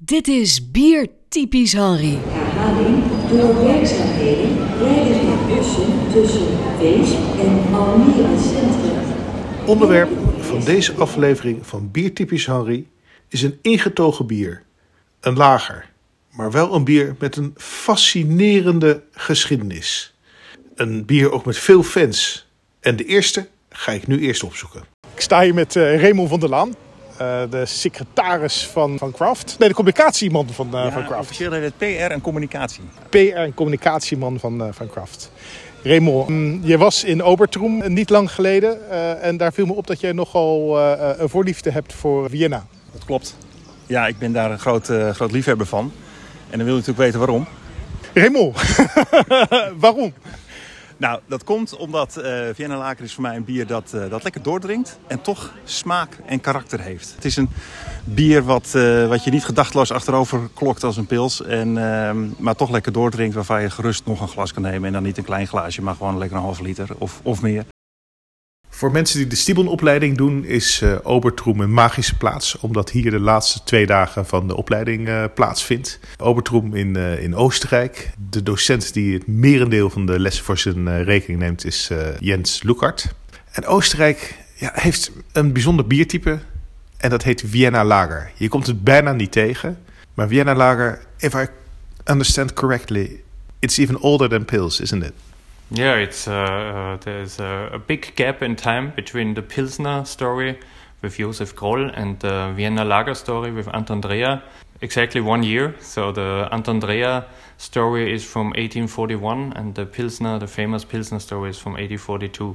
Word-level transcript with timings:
Dit 0.00 0.28
is 0.28 0.70
Bier 0.70 1.08
Typisch 1.28 1.72
Henry. 1.72 2.18
Herhaling 2.22 3.02
door 3.30 3.64
werkzaamheden 3.64 4.78
rijden 4.78 5.30
er 5.30 5.46
bussen 5.46 6.12
tussen 6.12 6.46
Weesp 6.78 7.18
en 7.40 7.74
Almere 7.74 8.38
Centrum. 8.38 9.02
Onderwerp 9.66 10.10
van 10.38 10.64
deze 10.64 10.92
aflevering 10.92 11.66
van 11.66 11.90
Biertypisch 11.90 12.46
Henry 12.46 12.86
is 13.28 13.42
een 13.42 13.58
ingetogen 13.62 14.26
bier. 14.26 14.62
Een 15.20 15.36
lager, 15.36 15.90
maar 16.30 16.50
wel 16.50 16.74
een 16.74 16.84
bier 16.84 17.14
met 17.18 17.36
een 17.36 17.54
fascinerende 17.56 19.02
geschiedenis. 19.12 20.14
Een 20.74 21.04
bier 21.04 21.30
ook 21.30 21.44
met 21.44 21.58
veel 21.58 21.82
fans. 21.82 22.46
En 22.80 22.96
de 22.96 23.04
eerste 23.04 23.48
ga 23.70 23.92
ik 23.92 24.06
nu 24.06 24.20
eerst 24.20 24.42
opzoeken. 24.42 24.84
Ik 25.14 25.20
sta 25.20 25.42
hier 25.42 25.54
met 25.54 25.76
eh 25.76 26.00
Raymond 26.00 26.28
van 26.28 26.40
der 26.40 26.48
Laan, 26.48 26.74
eh, 27.18 27.42
de 27.50 27.66
secretaris 27.66 28.66
van, 28.66 28.98
van 28.98 29.12
Craft. 29.12 29.56
Nee, 29.58 29.68
de 29.68 29.74
communicatieman 29.74 30.48
van, 30.52 30.66
eh, 30.74 30.92
van 30.92 31.04
Craft. 31.04 31.20
officieel 31.20 31.52
heet 31.52 31.62
het 31.62 31.76
PR 31.76 32.12
en 32.12 32.20
communicatie. 32.20 32.82
PR 33.08 33.16
en 33.16 33.54
communicatieman 33.54 34.38
van, 34.38 34.62
eh, 34.62 34.68
van 34.72 34.88
Craft. 34.88 35.30
Raymond, 35.82 36.28
mm, 36.28 36.60
je 36.62 36.78
was 36.78 37.04
in 37.04 37.22
Obertrum 37.22 37.92
niet 37.92 38.10
lang 38.10 38.32
geleden. 38.32 38.90
en 39.20 39.36
daar 39.36 39.52
viel 39.52 39.66
me 39.66 39.72
op 39.72 39.86
dat 39.86 40.00
jij 40.00 40.12
nogal 40.12 40.80
een 41.18 41.28
voorliefde 41.28 41.70
hebt 41.70 41.92
voor 41.92 42.30
Vienna. 42.30 42.66
Dat 42.92 43.04
klopt. 43.04 43.36
Ja, 43.86 44.06
ik 44.06 44.18
ben 44.18 44.32
daar 44.32 44.50
een 44.50 44.58
groot, 44.58 44.86
groot 45.12 45.32
liefhebber 45.32 45.66
van. 45.66 45.92
En 46.50 46.58
dan 46.58 46.66
wil 46.66 46.76
je 46.76 46.80
natuurlijk 46.80 46.98
weten 46.98 47.18
waarom. 47.18 47.46
Raymond, 48.12 48.56
waarom? 49.84 50.12
Nou, 50.96 51.20
dat 51.26 51.44
komt 51.44 51.76
omdat 51.76 52.16
eh 52.16 52.32
Vienna 52.54 52.76
Lager 52.76 53.04
is 53.04 53.14
voor 53.14 53.22
mij 53.22 53.36
een 53.36 53.44
bier 53.44 53.66
dat, 53.66 53.92
eh, 53.92 54.10
dat 54.10 54.22
lekker 54.22 54.42
doordringt. 54.42 54.98
En 55.06 55.20
toch 55.20 55.52
smaak 55.64 56.18
en 56.26 56.40
karakter 56.40 56.80
heeft. 56.80 57.14
Het 57.14 57.24
is 57.24 57.36
een 57.36 57.48
bier 58.04 58.42
wat, 58.42 58.72
eh, 58.74 59.08
wat 59.08 59.24
je 59.24 59.30
niet 59.30 59.44
gedachteloos 59.44 59.92
achterover 59.92 60.48
klokt 60.54 60.84
als 60.84 60.96
een 60.96 61.06
pils. 61.06 61.42
En, 61.42 61.78
ehm, 61.78 62.26
maar 62.38 62.54
toch 62.56 62.70
lekker 62.70 62.92
doordringt 62.92 63.34
waarvan 63.34 63.62
je 63.62 63.70
gerust 63.70 64.06
nog 64.06 64.20
een 64.20 64.28
glas 64.28 64.52
kan 64.52 64.62
nemen. 64.62 64.86
En 64.86 64.92
dan 64.92 65.02
niet 65.02 65.18
een 65.18 65.24
klein 65.24 65.46
glaasje, 65.46 65.82
maar 65.82 65.94
gewoon 65.94 66.18
lekker 66.18 66.36
een 66.36 66.42
half 66.42 66.60
liter 66.60 66.88
of, 66.98 67.20
of 67.22 67.42
meer. 67.42 67.73
Voor 68.74 68.92
mensen 68.92 69.18
die 69.18 69.26
de 69.26 69.36
Stibon-opleiding 69.36 70.16
doen, 70.16 70.44
is 70.44 70.80
eh 70.82 70.96
Obertrum 71.02 71.60
een 71.60 71.72
magische 71.72 72.16
plaats. 72.16 72.58
Omdat 72.58 72.90
hier 72.90 73.10
de 73.10 73.20
laatste 73.20 73.60
twee 73.64 73.86
dagen 73.86 74.26
van 74.26 74.48
de 74.48 74.56
opleiding 74.56 75.08
eh, 75.08 75.24
plaatsvindt. 75.34 75.98
Obertrum 76.16 76.74
in, 76.74 76.96
eh, 76.96 77.22
in 77.22 77.34
Oostenrijk. 77.34 78.10
De 78.30 78.42
docent 78.42 78.92
die 78.92 79.14
het 79.14 79.26
merendeel 79.26 79.90
van 79.90 80.06
de 80.06 80.20
lessen 80.20 80.44
voor 80.44 80.58
zijn 80.58 81.04
rekening 81.04 81.40
neemt 81.40 81.64
is 81.64 81.90
Jens 82.18 82.62
Lukart. 82.62 83.14
En 83.50 83.66
Oostenrijk 83.66 84.34
ja, 84.54 84.70
heeft 84.74 85.10
een 85.32 85.52
bijzonder 85.52 85.86
biertype. 85.86 86.38
En 86.96 87.10
dat 87.10 87.22
heet 87.22 87.44
Vienna 87.46 87.84
Lager. 87.84 88.30
Je 88.34 88.48
komt 88.48 88.66
het 88.66 88.84
bijna 88.84 89.12
niet 89.12 89.32
tegen. 89.32 89.78
Maar 90.14 90.28
Vienna 90.28 90.54
Lager, 90.54 91.00
if 91.18 91.34
I 91.34 91.46
understand 92.10 92.52
correctly, 92.52 93.22
it's 93.58 93.78
even 93.78 94.00
older 94.00 94.28
than 94.28 94.44
Pils, 94.44 94.80
isn't 94.80 95.04
it? 95.04 95.12
Yeah, 95.70 95.96
it's 95.96 96.28
uh, 96.28 96.32
uh, 96.32 96.96
there's 96.98 97.40
a, 97.40 97.70
a 97.72 97.78
big 97.78 98.14
gap 98.16 98.42
in 98.42 98.54
time 98.54 98.92
between 98.94 99.34
the 99.34 99.42
Pilsner 99.42 100.04
story 100.04 100.58
with 101.00 101.16
Josef 101.16 101.56
Groll 101.56 101.90
and 101.90 102.20
the 102.20 102.52
Vienna 102.54 102.84
Lager 102.84 103.14
story 103.14 103.50
with 103.50 103.68
Anton 103.74 104.02
Dreher. 104.02 104.42
Exactly 104.82 105.20
one 105.20 105.42
year. 105.42 105.74
So 105.80 106.12
the 106.12 106.48
Anton 106.52 106.80
Dreher 106.80 107.24
story 107.56 108.12
is 108.14 108.24
from 108.24 108.48
1841, 108.48 109.54
and 109.54 109.74
the 109.74 109.86
Pilsner, 109.86 110.38
the 110.38 110.46
famous 110.46 110.84
Pilsner 110.84 111.18
story, 111.18 111.50
is 111.50 111.58
from 111.58 111.72
1842. 111.72 112.54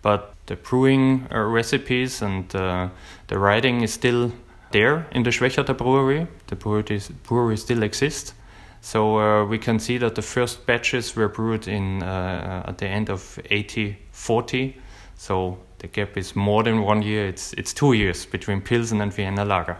But 0.00 0.34
the 0.46 0.56
brewing 0.56 1.26
uh, 1.30 1.40
recipes 1.40 2.22
and 2.22 2.54
uh, 2.56 2.88
the 3.26 3.38
writing 3.38 3.82
is 3.82 3.92
still 3.92 4.32
there 4.70 5.06
in 5.12 5.22
the 5.22 5.30
Schwechater 5.30 5.76
brewery. 5.76 6.26
The 6.46 6.56
brewery, 6.56 7.00
brewery 7.24 7.56
still 7.58 7.82
exists. 7.82 8.32
So 8.80 9.18
uh, 9.18 9.44
we 9.44 9.58
can 9.58 9.78
see 9.78 9.98
that 9.98 10.14
the 10.14 10.22
first 10.22 10.66
batches 10.66 11.16
were 11.16 11.28
brewed 11.28 11.68
in 11.68 12.02
uh, 12.02 12.64
at 12.66 12.78
the 12.78 12.86
end 12.86 13.08
of 13.08 13.38
1840. 13.50 14.76
So 15.16 15.58
the 15.78 15.88
gap 15.88 16.16
is 16.16 16.36
more 16.36 16.62
than 16.62 16.82
one 16.82 17.02
year. 17.02 17.26
It's 17.26 17.52
it's 17.54 17.72
two 17.72 17.92
years 17.92 18.26
between 18.26 18.60
Pilsen 18.60 19.00
and 19.00 19.12
Vienna 19.12 19.44
Lager. 19.44 19.76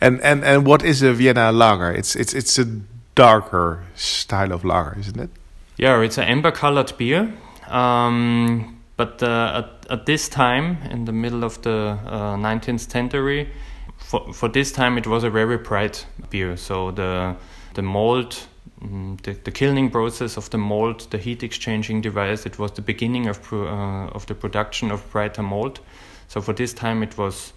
And 0.00 0.20
and 0.22 0.44
and 0.44 0.66
what 0.66 0.82
is 0.82 1.02
a 1.02 1.12
Vienna 1.12 1.52
lager? 1.52 1.92
It's 1.92 2.16
it's 2.16 2.34
it's 2.34 2.58
a 2.58 2.66
darker 3.14 3.84
style 3.94 4.52
of 4.52 4.64
lager, 4.64 4.96
isn't 5.00 5.20
it? 5.20 5.30
Yeah, 5.76 6.00
it's 6.00 6.18
an 6.18 6.24
amber-colored 6.24 6.92
beer. 6.98 7.32
Um, 7.68 8.80
but 8.96 9.22
uh, 9.22 9.62
at, 9.64 9.90
at 9.90 10.06
this 10.06 10.28
time, 10.28 10.78
in 10.90 11.04
the 11.04 11.12
middle 11.12 11.44
of 11.44 11.62
the 11.62 11.98
uh, 12.04 12.36
19th 12.36 12.90
century, 12.90 13.48
for, 13.96 14.32
for 14.32 14.48
this 14.48 14.72
time 14.72 14.98
it 14.98 15.06
was 15.06 15.22
a 15.22 15.30
very 15.30 15.56
bright 15.56 16.06
beer. 16.30 16.56
So 16.56 16.90
the 16.90 17.36
the 17.78 17.82
malt, 17.82 18.48
mm, 18.82 19.22
the, 19.22 19.34
the 19.44 19.52
kilning 19.52 19.88
process 19.88 20.36
of 20.36 20.50
the 20.50 20.58
malt, 20.58 21.08
the 21.10 21.18
heat 21.18 21.44
exchanging 21.44 22.00
device, 22.00 22.44
it 22.44 22.58
was 22.58 22.72
the 22.72 22.82
beginning 22.82 23.28
of 23.28 23.40
pro, 23.40 23.68
uh, 23.68 24.08
of 24.08 24.26
the 24.26 24.34
production 24.34 24.90
of 24.90 25.08
brighter 25.12 25.44
malt. 25.44 25.78
So 26.26 26.40
for 26.40 26.52
this 26.52 26.72
time 26.72 27.04
it 27.04 27.16
was 27.16 27.52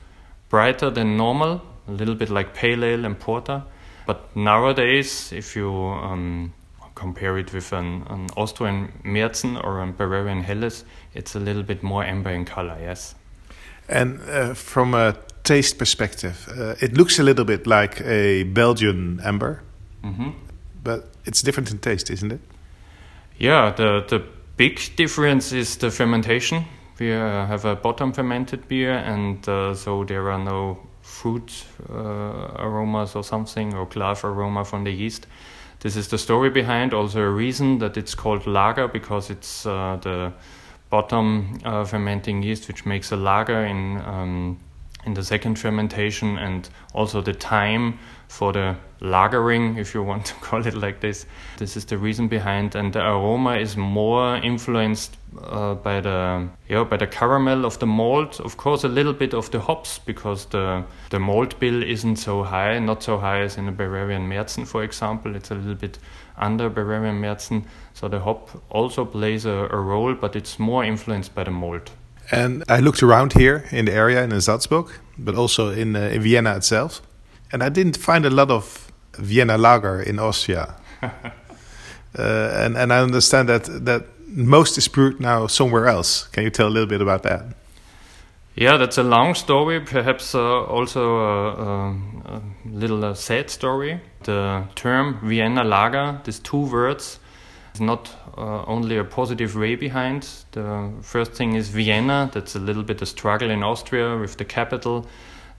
brighter 0.49 0.91
than 0.91 1.17
normal, 1.17 1.63
a 1.87 1.91
little 1.91 2.13
bit 2.13 2.29
like 2.29 2.53
pale 2.53 2.85
ale 2.85 3.03
and 3.03 3.19
porter. 3.19 3.63
But 4.05 4.35
nowadays, 4.35 5.33
if 5.33 5.55
you 5.55 5.73
um, 5.73 6.53
compare 6.93 7.39
it 7.39 7.51
with 7.51 7.73
an, 7.73 8.03
an 8.09 8.27
Austrian 8.38 8.91
Märzen 9.03 9.57
or 9.63 9.81
a 9.81 9.88
Bavarian 9.88 10.43
Helles, 10.43 10.85
it's 11.15 11.35
a 11.35 11.39
little 11.39 11.63
bit 11.63 11.81
more 11.81 12.03
amber 12.03 12.29
in 12.29 12.45
color, 12.45 12.77
yes. 12.79 13.15
And 13.89 14.19
uh, 14.29 14.53
from 14.53 14.93
a 14.93 15.15
taste 15.43 15.79
perspective, 15.79 16.47
uh, 16.55 16.75
it 16.79 16.95
looks 16.95 17.17
a 17.17 17.23
little 17.23 17.45
bit 17.45 17.65
like 17.65 18.01
a 18.01 18.43
Belgian 18.43 19.19
amber, 19.23 19.63
hmm 20.03 20.29
but 20.84 21.09
it's 21.25 21.41
different 21.41 21.72
in 21.72 21.78
taste, 21.78 22.09
isn't 22.09 22.31
it? 22.31 22.41
Yeah, 23.38 23.72
the, 23.72 24.03
the 24.07 24.23
big 24.57 24.79
difference 24.95 25.51
is 25.51 25.78
the 25.78 25.91
fermentation. 25.91 26.66
We 27.00 27.13
uh, 27.13 27.45
have 27.45 27.66
a 27.66 27.75
bottom 27.75 28.12
fermented 28.13 28.67
beer, 28.67 28.94
and 28.94 29.47
uh, 29.47 29.73
so 29.73 30.03
there 30.03 30.31
are 30.31 30.39
no 30.39 30.79
fruit 31.01 31.66
uh, 31.89 31.94
aromas 32.59 33.16
or 33.16 33.23
something, 33.23 33.73
or 33.73 33.85
clove 33.85 34.23
aroma 34.23 34.66
from 34.66 34.84
the 34.84 34.91
yeast. 34.91 35.28
This 35.79 35.95
is 35.95 36.09
the 36.09 36.18
story 36.18 36.51
behind, 36.51 36.94
also 36.94 37.22
a 37.22 37.29
reason 37.29 37.79
that 37.79 37.97
it's 37.97 38.13
called 38.13 38.45
lager, 38.45 38.88
because 38.88 39.31
it's 39.31 39.66
uh, 39.66 39.97
the 40.01 40.31
bottom 40.91 41.59
uh, 41.63 41.85
fermenting 41.85 42.44
yeast 42.44 42.68
which 42.68 42.85
makes 42.85 43.12
a 43.12 43.16
lager 43.16 43.66
in, 43.66 43.97
um, 44.06 44.59
in 45.06 45.13
the 45.13 45.23
second 45.23 45.57
fermentation, 45.57 46.38
and 46.38 46.69
also 46.94 47.22
the 47.22 47.34
time 47.34 48.00
for 48.28 48.53
the 48.53 48.75
lagering, 49.01 49.78
if 49.78 49.94
you 49.94 50.01
want 50.01 50.25
to 50.25 50.34
call 50.41 50.66
it 50.66 50.73
like 50.73 51.01
this. 51.01 51.25
This 51.57 51.75
is 51.75 51.85
the 51.85 51.97
reason 51.97 52.28
behind, 52.28 52.75
and 52.75 52.94
the 52.94 53.00
aroma 53.00 53.57
is 53.57 53.75
more 53.75 54.38
influenced 54.38 55.17
uh, 55.44 55.75
by 55.75 56.01
the 56.01 56.47
yeah 56.67 56.84
by 56.84 56.97
the 56.97 57.07
caramel 57.07 57.66
of 57.66 57.79
the 57.79 57.88
malt. 57.88 58.39
Of 58.39 58.57
course, 58.57 58.84
a 58.84 58.88
little 58.88 59.13
bit 59.13 59.34
of 59.34 59.50
the 59.51 59.59
hops 59.59 60.00
because 60.00 60.45
the 60.45 60.84
the 61.09 61.19
malt 61.19 61.59
bill 61.59 61.83
isn't 61.83 62.18
so 62.18 62.44
high, 62.44 62.79
not 62.79 63.03
so 63.03 63.18
high 63.18 63.41
as 63.41 63.57
in 63.57 63.68
a 63.68 63.72
Bavarian 63.72 64.29
Märzen, 64.29 64.66
for 64.66 64.83
example. 64.83 65.35
It's 65.35 65.51
a 65.51 65.56
little 65.56 65.75
bit 65.75 66.00
under 66.38 66.69
Bavarian 66.69 67.22
Märzen, 67.22 67.66
so 67.94 68.07
the 68.07 68.19
hop 68.19 68.50
also 68.69 69.06
plays 69.06 69.45
a, 69.45 69.68
a 69.72 69.79
role, 69.79 70.13
but 70.13 70.35
it's 70.35 70.59
more 70.59 70.83
influenced 70.83 71.35
by 71.35 71.44
the 71.44 71.51
malt. 71.51 71.91
And 72.31 72.64
I 72.69 72.80
looked 72.80 73.03
around 73.03 73.34
here 73.34 73.66
in 73.72 73.86
the 73.86 73.94
area 73.94 74.24
in 74.24 74.42
Salzburg, 74.42 74.88
but 75.18 75.36
also 75.36 75.69
in, 75.69 75.96
uh, 75.96 76.00
in 76.14 76.22
Vienna 76.22 76.56
itself, 76.56 77.02
and 77.52 77.62
I 77.62 77.69
didn't 77.69 77.97
find 77.97 78.25
a 78.25 78.30
lot 78.30 78.50
of 78.50 78.92
Vienna 79.18 79.58
lager 79.58 80.02
in 80.02 80.18
Austria. 80.19 80.75
uh, 81.03 81.09
and 82.16 82.78
and 82.78 82.94
I 82.94 83.00
understand 83.00 83.50
that 83.50 83.86
that 83.86 84.06
most 84.28 84.78
is 84.78 84.88
brewed 84.88 85.19
now 85.19 85.47
somewhere 85.47 85.88
else. 85.88 86.28
Can 86.31 86.44
you 86.44 86.50
tell 86.50 86.68
a 86.68 86.74
little 86.74 86.88
bit 86.88 87.02
about 87.02 87.24
that? 87.24 87.44
Yeah, 88.56 88.78
that's 88.78 88.98
a 88.98 89.03
long 89.03 89.34
story, 89.36 89.80
perhaps 89.80 90.36
uh, 90.36 90.63
also 90.66 91.18
a, 91.18 91.52
a, 91.53 91.90
a 92.36 92.42
little 92.66 93.03
uh, 93.03 93.13
sad 93.13 93.50
story. 93.50 94.02
The 94.24 94.63
term 94.75 95.19
Vienna 95.24 95.63
Lager, 95.63 96.19
these 96.24 96.39
two 96.39 96.69
words, 96.69 97.19
is 97.73 97.81
not 97.81 98.13
uh, 98.38 98.63
only 98.65 98.97
a 98.97 99.03
positive 99.03 99.56
way 99.56 99.75
behind. 99.75 100.27
The 100.51 100.91
first 101.01 101.33
thing 101.33 101.56
is 101.56 101.69
Vienna, 101.69 102.29
that's 102.33 102.56
a 102.56 102.59
little 102.59 102.83
bit 102.83 103.01
a 103.01 103.06
struggle 103.06 103.50
in 103.50 103.63
Austria 103.63 104.18
with 104.18 104.38
the 104.38 104.45
capital, 104.45 105.07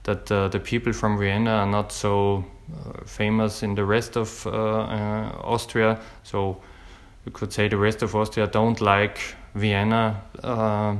that 0.03 0.31
uh, 0.31 0.47
the 0.49 0.59
people 0.59 0.93
from 0.93 1.17
Vienna 1.17 1.51
are 1.51 1.65
not 1.65 1.91
so 1.91 2.43
uh, 2.73 3.03
famous 3.05 3.63
in 3.63 3.75
the 3.75 3.85
rest 3.85 4.17
of 4.17 4.45
uh, 4.45 4.49
uh, 4.49 5.31
Austria. 5.43 5.99
So 6.23 6.61
you 7.25 7.31
could 7.31 7.53
say 7.53 7.67
the 7.67 7.77
rest 7.77 8.01
of 8.01 8.15
Austria 8.15 8.47
don't 8.47 8.79
like 8.81 9.19
Vienna. 9.55 10.21
Uh, 10.43 10.95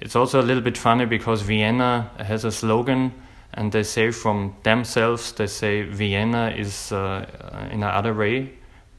it's 0.00 0.16
also 0.16 0.40
a 0.40 0.42
little 0.42 0.62
bit 0.62 0.78
funny 0.78 1.06
because 1.06 1.42
Vienna 1.42 2.10
has 2.18 2.44
a 2.44 2.50
slogan, 2.50 3.12
and 3.54 3.70
they 3.72 3.82
say 3.82 4.10
from 4.10 4.54
themselves, 4.62 5.32
they 5.32 5.46
say 5.46 5.82
Vienna 5.82 6.54
is 6.56 6.92
in 6.92 7.82
another 7.82 8.14
way. 8.14 8.52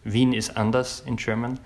Wien 0.06 0.33
is 0.33 0.50
anders 0.50 1.03
in 1.06 1.18
German, 1.18 1.59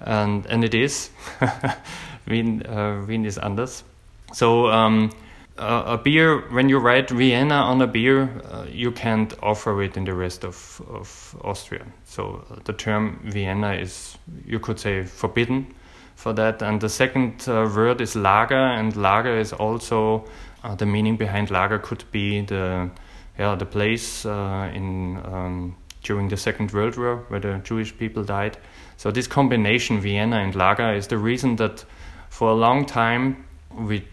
and 0.00 0.46
and 0.46 0.64
it 0.64 0.74
is. 0.74 1.10
Wien 2.26 2.62
uh, 2.66 3.04
Wien 3.06 3.24
is 3.24 3.38
anders. 3.38 3.84
So 4.32 4.68
um, 4.68 5.10
uh, 5.58 5.84
a 5.86 5.98
beer, 5.98 6.40
when 6.50 6.68
you 6.68 6.78
write 6.78 7.10
Vienna 7.10 7.54
on 7.54 7.80
a 7.82 7.86
beer, 7.86 8.30
uh, 8.50 8.64
you 8.70 8.90
can't 8.90 9.34
offer 9.42 9.82
it 9.82 9.96
in 9.96 10.04
the 10.04 10.14
rest 10.14 10.44
of, 10.44 10.80
of 10.88 11.36
Austria. 11.44 11.84
So 12.04 12.44
uh, 12.50 12.56
the 12.64 12.72
term 12.72 13.20
Vienna 13.24 13.74
is, 13.74 14.16
you 14.46 14.58
could 14.58 14.80
say, 14.80 15.04
forbidden 15.04 15.74
for 16.16 16.32
that. 16.32 16.62
And 16.62 16.80
the 16.80 16.88
second 16.88 17.46
uh, 17.46 17.70
word 17.74 18.00
is 18.00 18.16
Lager, 18.16 18.54
and 18.54 18.96
Lager 18.96 19.38
is 19.38 19.52
also 19.52 20.24
uh, 20.64 20.74
the 20.74 20.86
meaning 20.86 21.16
behind 21.16 21.50
Lager 21.50 21.78
could 21.78 22.04
be 22.10 22.40
the 22.40 22.90
yeah 23.38 23.54
the 23.54 23.64
place 23.64 24.24
in 24.24 25.20
um, 25.24 25.74
during 26.02 26.28
the 26.28 26.36
Second 26.36 26.72
World 26.72 26.96
War 26.96 27.24
where 27.28 27.40
the 27.40 27.60
Jewish 27.64 27.96
people 27.96 28.24
died. 28.24 28.56
So 28.96 29.10
this 29.10 29.26
combination 29.26 30.00
Vienna 30.00 30.36
and 30.36 30.54
Lager 30.54 30.92
is 30.94 31.08
the 31.08 31.18
reason 31.18 31.56
that 31.56 31.84
for 32.28 32.50
a 32.50 32.54
long 32.54 32.86
time 32.86 33.44
we 33.76 34.04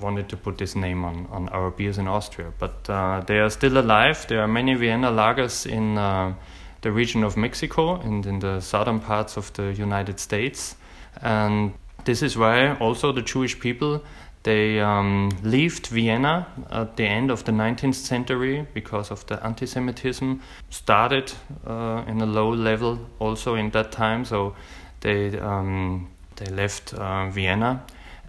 wanted 0.00 0.28
to 0.28 0.36
put 0.36 0.58
this 0.58 0.76
name 0.76 1.04
on, 1.04 1.26
on 1.30 1.48
our 1.48 1.70
beers 1.70 1.98
in 1.98 2.06
Austria. 2.06 2.52
But 2.58 2.88
uh, 2.88 3.22
they 3.26 3.38
are 3.38 3.50
still 3.50 3.78
alive. 3.78 4.26
There 4.28 4.40
are 4.40 4.48
many 4.48 4.74
Vienna 4.74 5.10
lagers 5.10 5.66
in 5.66 5.96
uh, 5.96 6.34
the 6.82 6.92
region 6.92 7.24
of 7.24 7.36
Mexico 7.36 8.00
and 8.00 8.26
in 8.26 8.40
the 8.40 8.60
southern 8.60 9.00
parts 9.00 9.36
of 9.36 9.52
the 9.54 9.72
United 9.72 10.20
States. 10.20 10.76
And 11.22 11.72
this 12.04 12.22
is 12.22 12.36
why 12.36 12.74
also 12.76 13.12
the 13.12 13.22
Jewish 13.22 13.58
people 13.58 14.02
they 14.44 14.78
um, 14.78 15.30
left 15.42 15.88
Vienna 15.88 16.46
at 16.70 16.96
the 16.96 17.04
end 17.04 17.30
of 17.30 17.44
the 17.44 17.52
19th 17.52 17.94
century 17.94 18.66
because 18.74 19.10
of 19.10 19.26
the 19.26 19.44
anti-Semitism. 19.44 20.40
Started 20.70 21.32
uh, 21.66 22.04
in 22.06 22.20
a 22.20 22.26
low 22.26 22.50
level 22.50 22.98
also 23.18 23.54
in 23.54 23.70
that 23.70 23.90
time, 23.90 24.24
so 24.24 24.54
they 25.00 25.38
um, 25.40 26.08
they 26.36 26.46
left 26.46 26.94
uh, 26.94 27.28
Vienna 27.30 27.82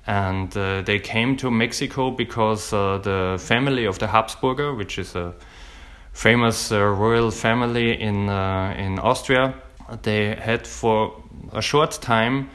and 0.07 0.55
uh, 0.55 0.81
they 0.83 0.99
came 0.99 1.35
to 1.35 1.49
Mexico 1.49 2.11
because 2.11 2.71
uh, 2.71 2.99
the 2.99 3.37
family 3.39 3.85
of 3.85 3.97
the 3.99 4.05
Habsburger, 4.05 4.77
which 4.77 4.99
is 4.99 5.15
a 5.15 5.33
famous 6.13 6.71
uh, 6.71 6.79
royal 6.85 7.31
family 7.31 7.99
in 7.99 8.29
uh, 8.29 8.73
in 8.77 8.99
Austria, 8.99 9.53
they 10.03 10.35
had 10.35 10.65
for 10.67 11.23
a 11.51 11.61
short 11.61 11.91
time 12.01 12.49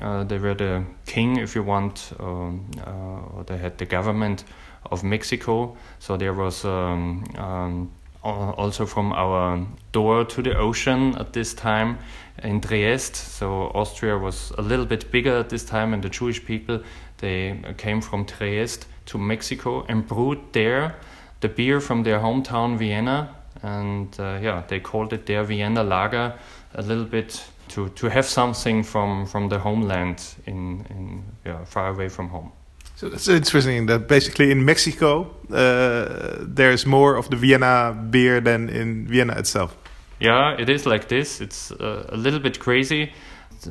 uh, 0.00 0.24
they 0.24 0.38
were 0.38 0.54
the 0.54 0.84
king, 1.06 1.36
if 1.36 1.54
you 1.54 1.62
want, 1.62 2.12
um, 2.20 2.70
uh, 2.86 3.36
or 3.36 3.44
they 3.44 3.56
had 3.56 3.78
the 3.78 3.86
government 3.86 4.44
of 4.90 5.04
Mexico. 5.04 5.76
So 5.98 6.16
there 6.16 6.34
was 6.34 6.64
um, 6.64 7.24
um, 7.36 7.92
also 8.22 8.86
from 8.86 9.12
our 9.12 9.66
door 9.92 10.24
to 10.24 10.42
the 10.42 10.56
ocean 10.56 11.16
at 11.16 11.32
this 11.32 11.54
time 11.54 11.98
in 12.42 12.60
Trieste. 12.60 13.16
So 13.16 13.70
Austria 13.74 14.18
was 14.18 14.52
a 14.58 14.62
little 14.62 14.86
bit 14.86 15.10
bigger 15.10 15.36
at 15.36 15.48
this 15.48 15.64
time, 15.64 15.94
and 15.94 16.02
the 16.02 16.08
Jewish 16.08 16.44
people 16.44 16.82
they 17.18 17.60
came 17.78 18.00
from 18.00 18.24
Trieste 18.24 18.86
to 19.06 19.18
Mexico 19.18 19.84
and 19.88 20.06
brewed 20.06 20.40
there 20.52 20.96
the 21.42 21.48
beer 21.48 21.80
from 21.80 22.04
their 22.04 22.20
hometown 22.20 22.78
Vienna, 22.78 23.34
and 23.62 24.14
uh, 24.18 24.38
yeah, 24.42 24.62
they 24.68 24.80
called 24.80 25.12
it 25.12 25.26
their 25.26 25.44
Vienna 25.44 25.82
Lager, 25.82 26.34
a 26.74 26.82
little 26.82 27.04
bit 27.04 27.44
to 27.68 27.88
to 27.90 28.08
have 28.08 28.24
something 28.24 28.82
from 28.84 29.26
from 29.26 29.48
the 29.48 29.58
homeland 29.58 30.36
in 30.46 30.86
in 30.90 31.22
yeah, 31.44 31.64
far 31.64 31.88
away 31.88 32.08
from 32.08 32.28
home. 32.28 32.52
So 32.96 33.08
that's 33.08 33.28
interesting 33.28 33.86
that 33.86 34.06
basically 34.08 34.50
in 34.50 34.64
Mexico 34.64 35.26
uh, 35.50 36.36
there's 36.40 36.86
more 36.86 37.16
of 37.16 37.28
the 37.30 37.36
Vienna 37.36 37.92
beer 38.10 38.40
than 38.40 38.68
in 38.68 39.06
Vienna 39.08 39.34
itself. 39.38 39.76
Yeah, 40.20 40.60
it 40.60 40.68
is 40.68 40.86
like 40.86 41.08
this. 41.08 41.40
It's 41.40 41.72
uh, 41.72 42.06
a 42.08 42.16
little 42.16 42.38
bit 42.38 42.60
crazy. 42.60 43.12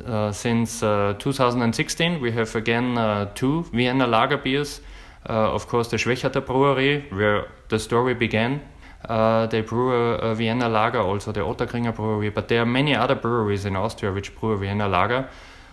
Uh, 0.06 0.32
since 0.32 0.82
uh, 0.82 1.14
2016, 1.18 2.20
we 2.20 2.32
have 2.32 2.54
again 2.56 2.98
uh, 2.98 3.26
two 3.34 3.62
Vienna 3.72 4.06
lager 4.06 4.38
beers. 4.38 4.80
Uh, 5.28 5.54
of 5.54 5.66
course, 5.68 5.88
the 5.88 5.96
Schwechater 5.96 6.44
Brewery, 6.44 7.06
where 7.10 7.46
the 7.68 7.78
story 7.78 8.14
began, 8.14 8.60
uh, 9.08 9.46
they 9.46 9.62
brew 9.62 9.92
a, 9.92 10.14
a, 10.18 10.34
Vienna 10.34 10.68
Lager, 10.68 11.00
also 11.00 11.32
the 11.32 11.40
Ottakringer 11.40 11.94
Brewery, 11.94 12.30
but 12.30 12.48
there 12.48 12.62
are 12.62 12.66
many 12.66 12.94
other 12.94 13.14
breweries 13.14 13.64
in 13.64 13.74
Austria 13.74 14.12
which 14.12 14.34
brew 14.36 14.52
a 14.52 14.56
Vienna 14.56 14.88
Lager, 14.88 15.28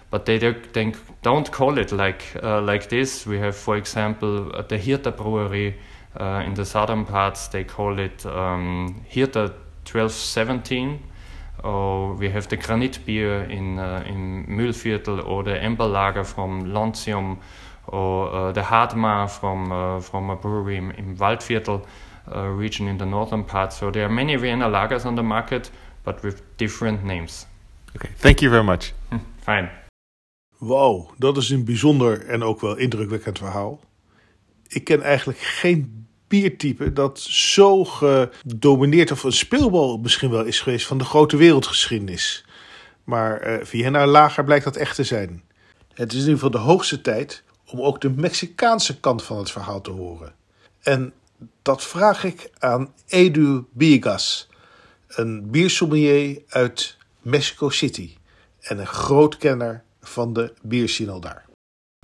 but 0.09 0.25
they, 0.25 0.39
they 0.39 0.93
don't 1.21 1.51
call 1.51 1.77
it 1.77 1.91
like 1.91 2.23
uh, 2.41 2.61
like 2.61 2.89
this. 2.89 3.27
We 3.27 3.37
have, 3.37 3.55
for 3.55 3.77
example, 3.77 4.51
uh, 4.55 4.63
the 4.63 4.79
Hirter 4.79 5.15
Brewery 5.15 5.75
uh, 6.19 6.43
in 6.43 6.55
the 6.55 6.65
southern 6.65 7.05
parts. 7.05 7.47
They 7.49 7.63
call 7.63 7.99
it 7.99 8.25
um, 8.25 9.05
Hirter 9.11 9.53
1217. 9.85 11.03
Or 11.63 12.13
we 12.13 12.29
have 12.29 12.47
the 12.47 12.55
Granit 12.55 13.05
beer 13.05 13.43
in 13.43 13.77
uh, 13.77 14.03
in 14.07 14.47
Mühlviertel, 14.47 15.23
or 15.27 15.43
the 15.43 15.61
Ember 15.61 15.85
Lager 15.85 16.23
from 16.23 16.73
Loncium, 16.73 17.37
or 17.85 18.33
uh, 18.33 18.51
the 18.53 18.61
Hadmar 18.61 19.29
from 19.29 20.01
from 20.01 20.29
a 20.29 20.37
brewery 20.37 20.77
in, 20.77 20.91
in 20.91 21.17
Waldviertel 21.17 21.81
uh, 21.81 21.85
region 22.57 22.87
in 22.87 22.97
the 22.97 23.05
northern 23.05 23.45
part. 23.45 23.73
So 23.73 23.89
there 23.89 24.05
are 24.05 24.13
many 24.13 24.37
Vienna 24.37 24.69
lagers 24.69 25.05
on 25.05 25.15
the 25.15 25.21
market, 25.21 25.71
but 26.03 26.21
with 26.21 26.41
different 26.55 27.03
names. 27.03 27.47
Okay, 27.95 28.11
thank 28.17 28.39
you 28.39 28.51
very 28.51 28.65
much. 28.65 28.93
Hm, 29.09 29.17
fine. 29.43 29.69
Wow, 30.57 31.09
dat 31.17 31.37
is 31.37 31.49
een 31.49 31.65
bijzonder 31.65 32.25
en 32.25 32.43
ook 32.43 32.61
wel 32.61 32.75
indrukwekkend 32.75 33.37
verhaal. 33.37 33.79
Ik 34.67 34.83
ken 34.83 35.01
eigenlijk 35.01 35.39
geen 35.39 36.07
biertype 36.27 36.93
dat 36.93 37.19
zo 37.19 37.83
gedomineerd 37.83 39.11
of 39.11 39.23
een 39.23 39.31
speelbal 39.31 39.97
misschien 39.97 40.29
wel 40.29 40.43
is 40.43 40.59
geweest 40.59 40.85
van 40.85 40.97
de 40.97 41.03
grote 41.03 41.37
wereldgeschiedenis. 41.37 42.45
Maar 43.03 43.47
uh, 43.47 43.65
Vienna 43.65 44.07
Lager 44.07 44.43
blijkt 44.43 44.63
dat 44.63 44.75
echt 44.75 44.95
te 44.95 45.03
zijn. 45.03 45.43
Het 45.93 46.11
is 46.11 46.19
in 46.19 46.19
ieder 46.19 46.33
geval 46.33 46.51
de 46.51 46.57
hoogste 46.57 47.01
tijd 47.01 47.43
om 47.65 47.81
ook 47.81 48.01
de 48.01 48.09
Mexicaanse 48.09 48.99
kant 48.99 49.23
van 49.23 49.37
het 49.37 49.51
verhaal 49.51 49.81
te 49.81 49.91
horen. 49.91 50.33
En 50.81 51.13
dat 51.61 51.83
vraag 51.83 52.23
ik 52.23 52.49
aan 52.59 52.93
Edu 53.07 53.65
Biegas, 53.73 54.49
een 55.07 55.51
biersommelier 55.51 56.41
uit 56.49 56.97
Mexico 57.21 57.69
City 57.69 58.17
en 58.59 58.79
een 58.79 58.87
groot 58.87 59.37
kenner 59.37 59.83
van 60.01 60.33
de 60.33 60.53
bierscene 60.61 61.19
daar. 61.19 61.47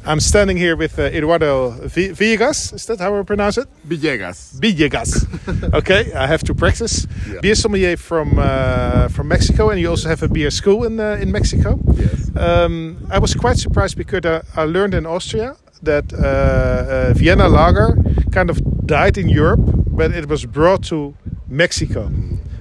I'm 0.08 0.20
standing 0.20 0.60
here 0.60 0.76
with 0.76 1.00
uh, 1.00 1.06
Eduardo 1.06 1.72
Villegas. 1.88 2.74
Is 2.74 2.86
that 2.86 3.00
how 3.00 3.18
we 3.18 3.24
pronounce 3.24 3.58
it? 3.58 3.68
Villegas. 3.88 4.54
Villegas. 4.60 5.26
okay, 5.74 6.14
I 6.14 6.28
have 6.28 6.44
to 6.44 6.54
practice. 6.54 7.08
Yeah. 7.28 7.40
Beer 7.42 7.56
sommelier 7.56 7.98
from 7.98 8.38
uh, 8.38 9.08
from 9.08 9.28
Mexico, 9.28 9.70
and 9.70 9.80
you 9.80 9.90
also 9.90 10.08
have 10.10 10.22
a 10.22 10.28
beer 10.28 10.52
school 10.52 10.84
in 10.84 11.00
uh, 11.00 11.18
in 11.22 11.31
Mexico. 11.31 11.80
Yes. 11.94 12.30
Um, 12.38 12.98
I 13.10 13.18
was 13.18 13.34
quite 13.34 13.58
surprised 13.58 13.98
because 13.98 14.26
I, 14.26 14.62
I 14.62 14.66
learned 14.66 14.94
in 14.94 15.08
Austria 15.08 15.56
that 15.81 16.14
uh, 16.14 16.18
uh, 16.18 17.14
Vienna 17.14 17.48
Lager 17.48 17.98
kind 18.31 18.50
of 18.50 18.60
died 18.86 19.18
in 19.18 19.30
Europe, 19.30 19.62
but 19.88 20.12
it 20.12 20.28
was 20.28 20.46
brought 20.46 20.84
to 20.86 21.14
Mexico. 21.48 22.10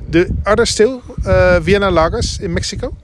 The, 0.08 0.34
are 0.46 0.56
there 0.56 0.66
still 0.66 1.02
uh, 1.26 1.60
Vienna 1.60 1.90
lagers 1.90 2.40
in 2.40 2.54
Mexico? 2.54 2.96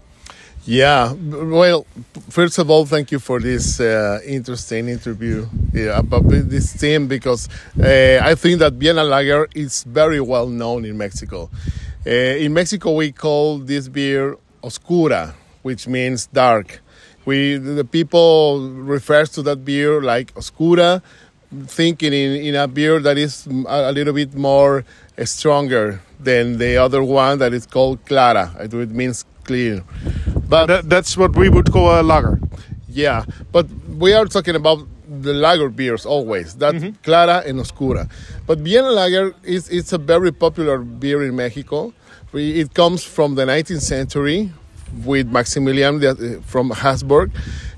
Yeah, 0.66 1.12
well, 1.14 1.86
first 2.28 2.58
of 2.58 2.68
all, 2.70 2.84
thank 2.84 3.10
you 3.10 3.18
for 3.18 3.40
this 3.40 3.80
uh, 3.80 4.20
interesting 4.26 4.88
interview 4.88 5.46
yeah, 5.72 5.98
about 5.98 6.28
this 6.28 6.78
team 6.78 7.08
because 7.08 7.48
uh, 7.82 8.20
I 8.22 8.34
think 8.34 8.58
that 8.58 8.74
Vienna 8.74 9.02
Lager 9.02 9.48
is 9.54 9.84
very 9.84 10.20
well 10.20 10.48
known 10.48 10.84
in 10.84 10.98
Mexico. 10.98 11.48
Uh, 12.06 12.10
in 12.10 12.52
Mexico, 12.52 12.92
we 12.92 13.10
call 13.10 13.58
this 13.58 13.88
beer 13.88 14.36
oscura, 14.62 15.32
which 15.62 15.88
means 15.88 16.26
dark. 16.26 16.80
We 17.24 17.56
the 17.56 17.84
people 17.84 18.70
refers 18.70 19.30
to 19.30 19.42
that 19.42 19.64
beer 19.64 20.02
like 20.02 20.34
oscura, 20.34 21.02
thinking 21.66 22.12
in, 22.12 22.36
in 22.36 22.54
a 22.54 22.68
beer 22.68 23.00
that 23.00 23.18
is 23.18 23.46
a, 23.46 23.92
little 23.92 24.12
bit 24.12 24.34
more 24.34 24.84
uh, 25.18 25.24
stronger 25.24 26.00
than 26.18 26.58
the 26.58 26.76
other 26.76 27.02
one 27.02 27.38
that 27.38 27.52
is 27.52 27.66
called 27.66 28.04
clara. 28.06 28.52
It 28.60 28.72
means 28.90 29.24
clear. 29.44 29.82
But 30.48 30.66
that, 30.66 30.88
that's 30.88 31.16
what 31.16 31.34
we 31.36 31.48
would 31.48 31.72
call 31.72 32.00
a 32.00 32.02
lager. 32.02 32.40
Yeah, 32.88 33.24
but 33.52 33.66
we 33.98 34.12
are 34.12 34.26
talking 34.26 34.56
about 34.56 34.86
the 35.08 35.32
lager 35.32 35.68
beers 35.68 36.06
always. 36.06 36.54
That's 36.54 36.76
mm-hmm. 36.76 37.02
clara 37.02 37.42
and 37.46 37.60
oscura. 37.60 38.10
But 38.46 38.58
Vienna 38.58 38.90
Lager 38.90 39.34
is 39.42 39.68
it's 39.68 39.92
a 39.92 39.98
very 39.98 40.32
popular 40.32 40.78
beer 40.78 41.24
in 41.24 41.36
Mexico. 41.36 41.92
It 42.32 42.74
comes 42.74 43.02
from 43.02 43.34
the 43.34 43.44
19th 43.44 43.82
century 43.82 44.52
with 45.04 45.26
Maximilian 45.28 46.04
uh, 46.04 46.40
from 46.46 46.70
Habsburg 46.70 47.32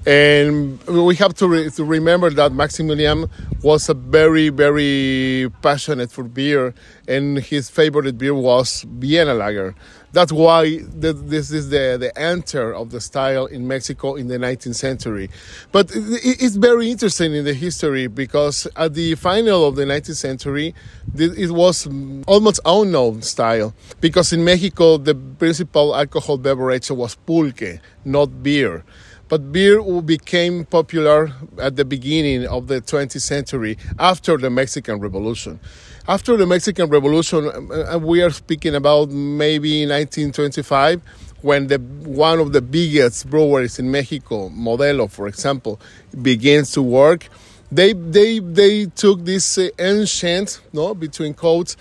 and 0.07 0.83
we 0.87 1.15
have 1.17 1.35
to, 1.35 1.47
re- 1.47 1.71
to 1.71 1.85
remember 1.85 2.31
that 2.31 2.53
Maximilian 2.53 3.31
was 3.63 3.89
a 3.89 3.95
very, 3.95 4.49
very 4.49 5.49
passionate 5.63 6.11
for 6.11 6.25
beer, 6.25 6.75
and 7.07 7.39
his 7.39 7.71
favorite 7.71 8.19
beer 8.19 8.35
was 8.35 8.85
Vienna 8.89 9.35
Lager. 9.35 9.75
That's 10.13 10.33
why 10.33 10.81
this 10.83 11.51
is 11.51 11.71
the, 11.71 11.97
the 11.99 12.13
enter 12.19 12.75
of 12.75 12.91
the 12.91 13.01
style 13.01 13.47
in 13.47 13.67
Mexico 13.67 14.15
in 14.15 14.29
the 14.29 14.37
19th 14.37 14.75
century. 14.75 15.31
But 15.71 15.91
it's 15.95 16.57
very 16.57 16.91
interesting 16.91 17.35
in 17.35 17.47
the 17.47 17.55
history 17.55 18.09
because 18.09 18.69
at 18.77 18.93
the 18.93 19.15
final 19.15 19.65
of 19.67 19.77
the 19.77 19.85
19th 19.85 20.17
century, 20.17 20.75
it 21.17 21.51
was 21.51 21.87
almost 22.27 22.61
unknown 22.67 23.23
style 23.23 23.73
because 24.03 24.35
in 24.35 24.45
Mexico 24.45 24.99
the 24.99 25.15
principal 25.15 25.97
alcohol 25.97 26.37
beverage 26.37 26.91
was 26.91 27.15
pulque, 27.15 27.81
not 28.05 28.43
beer. 28.43 28.85
But 29.33 29.51
beer 29.51 29.81
became 30.03 30.67
popular 30.67 31.33
at 31.59 31.77
the 31.77 31.87
beginning 31.87 32.47
of 32.47 32.67
the 32.67 32.83
20th 32.83 33.19
century 33.23 33.79
after 33.99 34.37
the 34.37 34.51
Mexican 34.51 35.01
Revolution. 35.01 35.59
After 36.07 36.37
the 36.37 36.45
Mexican 36.45 36.91
Revolution, 36.91 37.49
uh, 37.49 37.99
we 37.99 38.21
are 38.21 38.29
speaking 38.29 38.75
about 38.75 39.09
maybe 39.09 39.87
1925 39.87 41.01
when 41.41 41.69
the 41.69 41.79
one 41.79 42.41
of 42.41 42.53
the 42.53 42.61
biggest 42.61 43.31
breweries 43.31 43.79
in 43.79 43.91
Mexico, 43.91 44.51
Modelo, 44.51 45.11
for 45.11 45.27
example, 45.29 45.81
begins 46.21 46.73
to 46.73 46.83
work. 46.83 47.31
They 47.71 47.95
they 47.95 48.39
they 48.39 48.85
took 48.85 49.25
this 49.25 49.57
uh, 49.57 49.71
ancient, 49.79 50.61
no, 50.75 50.95
between 50.95 51.33
quotes, 51.33 51.79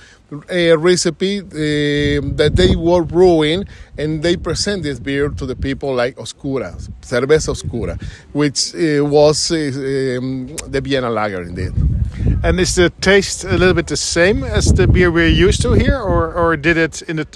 a 0.50 0.76
recipe 0.76 1.40
uh, 1.40 1.44
that 2.36 2.54
they 2.56 2.76
were 2.76 3.04
brewing 3.04 3.66
and 3.98 4.24
they 4.24 4.38
present 4.38 4.84
this 4.84 5.00
beer 5.00 5.30
to 5.30 5.46
the 5.46 5.56
people 5.56 5.94
like 5.94 6.16
Oscura, 6.16 6.76
Cerveza 7.02 7.52
Oscura, 7.54 8.02
which 8.32 8.74
uh, 8.74 9.04
was 9.04 9.52
uh, 9.52 9.56
um, 10.18 10.48
the 10.68 10.82
Vienna 10.82 11.10
Lager 11.10 11.42
indeed. 11.42 11.74
And 12.44 12.60
is 12.60 12.76
the 12.76 12.90
taste 12.90 13.44
a 13.44 13.58
little 13.58 13.74
bit 13.74 13.88
the 13.88 13.98
same 13.98 14.44
as 14.44 14.74
the 14.74 14.88
beer 14.88 15.12
we're 15.12 15.28
used 15.28 15.62
to 15.64 15.74
here, 15.74 15.98
or, 15.98 16.34
or 16.34 16.56
did 16.56 16.78
it 16.78 17.02
in 17.04 17.20
it 17.20 17.36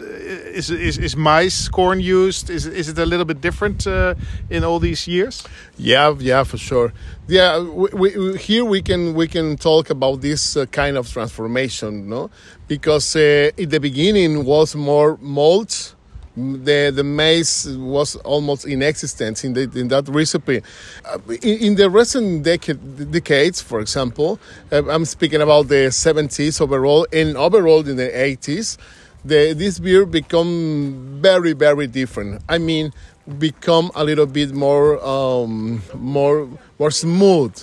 is 0.56 0.70
is 0.70 0.98
is 0.98 1.16
maize 1.16 1.70
corn 1.70 2.00
used? 2.00 2.50
Is 2.50 2.66
is 2.66 2.90
it 2.90 2.98
a 2.98 3.06
little 3.06 3.26
bit 3.26 3.42
different 3.42 3.86
uh, 3.86 4.16
in 4.50 4.64
all 4.64 4.80
these 4.80 5.08
years? 5.08 5.44
Yeah, 5.78 6.16
yeah, 6.20 6.44
for 6.44 6.58
sure. 6.58 6.94
Yeah, 7.28 7.60
we, 7.60 7.90
we, 7.94 8.38
here 8.38 8.66
we 8.66 8.82
can 8.82 9.14
we 9.14 9.28
can 9.28 9.58
talk 9.58 9.90
about 9.90 10.22
this 10.22 10.56
uh, 10.56 10.66
kind 10.68 10.98
of 10.98 11.12
transformation, 11.12 12.10
no? 12.10 12.30
Because 12.68 13.16
uh, 13.16 13.52
in 13.58 13.70
the 13.70 13.80
beginning 13.80 14.46
was 14.46 14.76
more 14.76 15.18
malt 15.22 15.96
the 16.38 16.92
the 16.94 17.04
maize 17.04 17.78
was 17.78 18.16
almost 18.18 18.66
inexistent 18.66 19.44
in 19.46 19.54
the, 19.54 19.62
in 19.76 19.88
that 19.88 20.08
recipe. 20.10 20.62
Uh, 21.06 21.18
in, 21.42 21.60
in, 21.60 21.76
the 21.76 21.90
recent 21.90 22.44
decade, 22.44 23.12
decades, 23.12 23.62
for 23.62 23.80
example, 23.80 24.40
uh, 24.72 24.84
I'm 24.90 25.06
speaking 25.06 25.42
about 25.42 25.70
the 25.70 25.88
70s 25.90 26.60
overall, 26.60 27.08
and 27.14 27.38
overall 27.38 27.88
in 27.88 27.96
the 27.96 28.10
80s, 28.10 28.78
the, 29.26 29.54
this 29.54 29.80
beer 29.80 30.06
become 30.06 31.20
very 31.22 31.54
very 31.54 31.88
different. 31.88 32.42
I 32.48 32.58
mean, 32.58 32.94
become 33.40 33.92
a 33.96 34.04
little 34.04 34.28
bit 34.28 34.54
more 34.54 35.04
um, 35.06 35.82
more 35.96 36.48
more 36.80 36.92
smooth. 36.92 37.56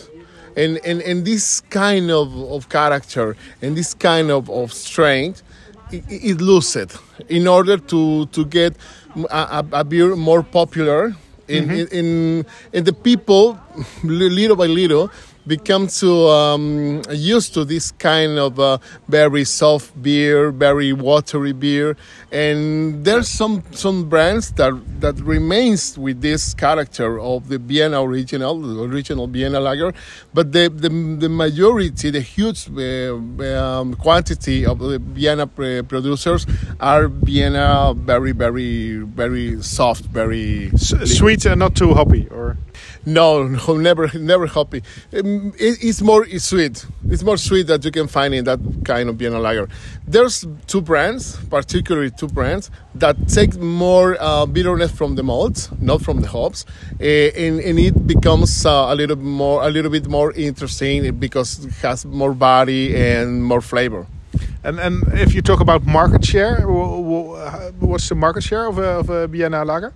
And, 0.55 0.79
and, 0.85 1.01
and 1.01 1.25
this 1.25 1.63
kind 1.71 2.11
of, 2.11 2.29
of 2.53 2.69
character 2.69 3.37
and 3.63 3.75
this 3.75 3.95
kind 3.95 4.31
of, 4.31 4.51
of 4.51 4.71
strength 4.71 5.43
it, 5.91 6.05
it 6.11 6.41
loses 6.43 6.99
in 7.31 7.49
order 7.49 7.79
to 7.79 8.27
to 8.27 8.45
get 8.45 8.77
a, 9.31 9.65
a 9.73 9.83
beer 9.83 10.15
more 10.15 10.43
popular 10.43 11.17
in, 11.49 11.65
mm-hmm. 11.65 11.73
in, 11.73 11.89
in, 11.89 12.47
in 12.73 12.85
the 12.85 12.93
people 12.93 13.59
little 14.05 14.57
by 14.57 14.67
little 14.67 15.11
become 15.47 15.87
to 15.89 16.29
um, 16.29 17.03
used 17.11 17.55
to 17.55 17.65
this 17.65 17.93
kind 17.93 18.39
of 18.39 18.59
uh, 18.61 18.79
very 19.09 19.45
soft 19.45 20.01
beer, 20.03 20.51
very 20.51 20.93
watery 20.93 21.53
beer, 21.53 21.97
and 22.31 23.05
there's 23.05 23.29
some 23.29 23.63
some 23.73 24.09
brands 24.09 24.53
that 24.53 24.73
that 25.01 25.15
remains 25.21 25.99
with 25.99 26.21
this 26.21 26.55
character 26.55 27.19
of 27.21 27.49
the 27.49 27.59
Vienna 27.59 28.03
original, 28.03 28.61
the 28.61 28.83
original 28.83 29.27
Vienna 29.27 29.61
lager, 29.61 29.93
but 30.33 30.53
the 30.53 30.69
the, 30.69 30.89
the 30.89 31.29
majority, 31.29 32.11
the 32.11 32.21
huge 32.21 32.69
uh, 32.71 33.15
um, 33.57 33.95
quantity 33.95 34.65
of 34.65 34.79
the 34.79 34.99
Vienna 34.99 35.47
producers 35.47 36.47
are 36.81 37.09
Vienna 37.09 37.95
very 37.97 38.33
very 38.33 38.99
very 38.99 39.61
soft, 39.63 40.05
very 40.05 40.71
S- 40.75 41.17
sweet 41.19 41.45
and 41.45 41.59
not 41.59 41.75
too 41.75 41.95
hoppy, 41.95 42.29
or 42.31 42.57
no, 43.05 43.47
no, 43.47 43.77
never, 43.77 44.11
never 44.19 44.47
hoppy. 44.47 44.83
Um, 45.13 45.53
it, 45.59 45.79
it's 45.83 46.01
more 46.01 46.25
it's 46.25 46.45
sweet. 46.45 46.87
It's 47.09 47.23
more 47.23 47.37
sweet 47.37 47.67
that 47.67 47.85
you 47.85 47.91
can 47.91 48.09
find 48.09 48.35
in 48.35 48.45
that 48.45 48.61
kind 48.85 49.09
of 49.09 49.17
Vienna 49.17 49.41
lager. 49.41 49.69
There's 50.07 50.47
two 50.67 50.81
brands, 50.81 51.37
particularly 51.51 52.11
two 52.11 52.29
brands 52.29 52.71
that 52.95 53.29
take 53.29 53.57
more 53.57 54.17
uh, 54.21 54.47
bitterness 54.47 54.93
from 54.93 55.17
the 55.17 55.23
malt, 55.23 55.71
not 55.81 56.03
from 56.03 56.21
the 56.21 56.29
hops, 56.29 56.65
uh, 57.01 57.05
and, 57.05 57.61
and, 57.61 57.79
it 57.79 58.07
becomes 58.07 58.65
uh, 58.67 58.87
a 58.89 58.95
little 58.95 59.17
more, 59.17 59.63
a 59.63 59.71
little 59.71 59.91
bit 59.91 60.07
more 60.09 60.33
interesting 60.33 61.15
because 61.19 61.65
it 61.65 61.73
has 61.75 62.05
more 62.05 62.35
body 62.35 62.95
and 62.95 63.43
more 63.43 63.61
flavor. 63.61 64.07
And 64.65 64.79
and 64.79 65.03
if 65.15 65.35
you 65.35 65.43
talk 65.43 65.61
about 65.61 65.85
market 65.85 66.25
share, 66.25 66.61
what's 66.69 68.09
the 68.09 68.15
market 68.15 68.43
share 68.45 68.67
of 68.67 68.79
a, 68.79 69.01
of 69.01 69.11
a 69.11 69.27
Vienna 69.27 69.65
lager? 69.65 69.93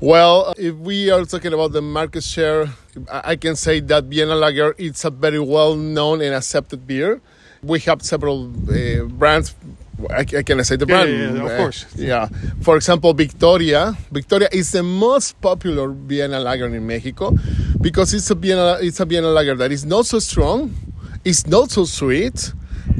Well, 0.00 0.54
if 0.56 0.74
we 0.76 1.10
are 1.10 1.26
talking 1.26 1.52
about 1.52 1.72
the 1.72 1.82
market 1.82 2.24
share, 2.24 2.70
I 3.10 3.36
can 3.36 3.54
say 3.54 3.80
that 3.80 4.04
Vienna 4.04 4.34
Lager 4.34 4.74
is 4.78 5.04
a 5.04 5.10
very 5.10 5.38
well 5.38 5.76
known 5.76 6.22
and 6.22 6.34
accepted 6.34 6.86
beer. 6.86 7.20
We 7.62 7.80
have 7.80 8.00
several 8.00 8.48
uh, 8.48 9.04
brands. 9.04 9.54
I, 10.08 10.24
can 10.24 10.64
say 10.64 10.76
the 10.76 10.86
brand? 10.86 11.10
Yeah, 11.10 11.32
yeah, 11.34 11.44
of 11.44 11.58
course. 11.58 11.84
Uh, 11.84 11.88
yeah. 11.98 12.28
For 12.62 12.76
example, 12.76 13.12
Victoria. 13.12 13.94
Victoria 14.10 14.48
is 14.50 14.72
the 14.72 14.82
most 14.82 15.38
popular 15.42 15.90
Vienna 15.90 16.40
Lager 16.40 16.74
in 16.74 16.86
Mexico 16.86 17.36
because 17.82 18.14
it's 18.14 18.30
a 18.30 18.34
Vienna, 18.34 18.78
it's 18.80 19.00
a 19.00 19.04
Vienna 19.04 19.28
Lager 19.28 19.54
that 19.56 19.70
is 19.70 19.84
not 19.84 20.06
so 20.06 20.18
strong, 20.18 20.74
it's 21.26 21.46
not 21.46 21.70
so 21.70 21.84
sweet, 21.84 22.54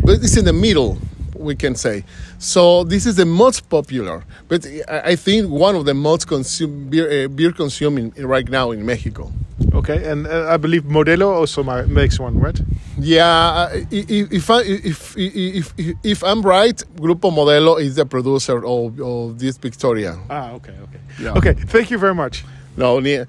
but 0.04 0.22
it's 0.22 0.36
in 0.36 0.44
the 0.44 0.52
middle 0.52 0.98
we 1.34 1.56
can 1.56 1.74
say. 1.74 2.04
So 2.40 2.84
this 2.84 3.04
is 3.04 3.16
the 3.16 3.26
most 3.26 3.68
popular, 3.68 4.24
but 4.48 4.66
I 4.88 5.14
think 5.14 5.50
one 5.50 5.76
of 5.76 5.84
the 5.84 5.92
most 5.92 6.26
consume, 6.26 6.88
beer, 6.88 7.26
uh, 7.26 7.28
beer 7.28 7.52
consuming 7.52 8.14
right 8.16 8.48
now 8.48 8.70
in 8.70 8.84
Mexico. 8.86 9.30
Okay, 9.74 10.10
and 10.10 10.26
uh, 10.26 10.48
I 10.48 10.56
believe 10.56 10.84
Modelo 10.84 11.26
also 11.34 11.62
makes 11.86 12.18
one, 12.18 12.40
right? 12.40 12.58
Yeah, 12.98 13.26
uh, 13.26 13.84
if, 13.90 14.48
I, 14.48 14.62
if, 14.62 15.14
if, 15.18 15.74
if, 15.76 15.96
if 16.02 16.24
I'm 16.24 16.40
right, 16.40 16.82
Grupo 16.96 17.30
Modelo 17.30 17.78
is 17.78 17.96
the 17.96 18.06
producer 18.06 18.64
of, 18.64 18.98
of 18.98 19.38
this 19.38 19.58
Victoria. 19.58 20.18
Ah, 20.30 20.52
okay, 20.52 20.72
okay. 20.84 21.00
Yeah. 21.20 21.34
Okay, 21.34 21.52
thank 21.52 21.90
you 21.90 21.98
very 21.98 22.14
much. 22.14 22.46
No, 22.78 23.00
yeah, 23.00 23.26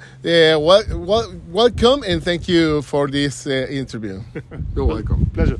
well, 0.56 0.84
well, 0.90 1.34
welcome 1.50 2.04
and 2.04 2.24
thank 2.24 2.48
you 2.48 2.82
for 2.84 3.10
this 3.10 3.46
uh, 3.46 3.68
interview. 3.70 4.22
You're 4.76 4.86
welcome. 4.86 5.26
Pleasure. 5.34 5.58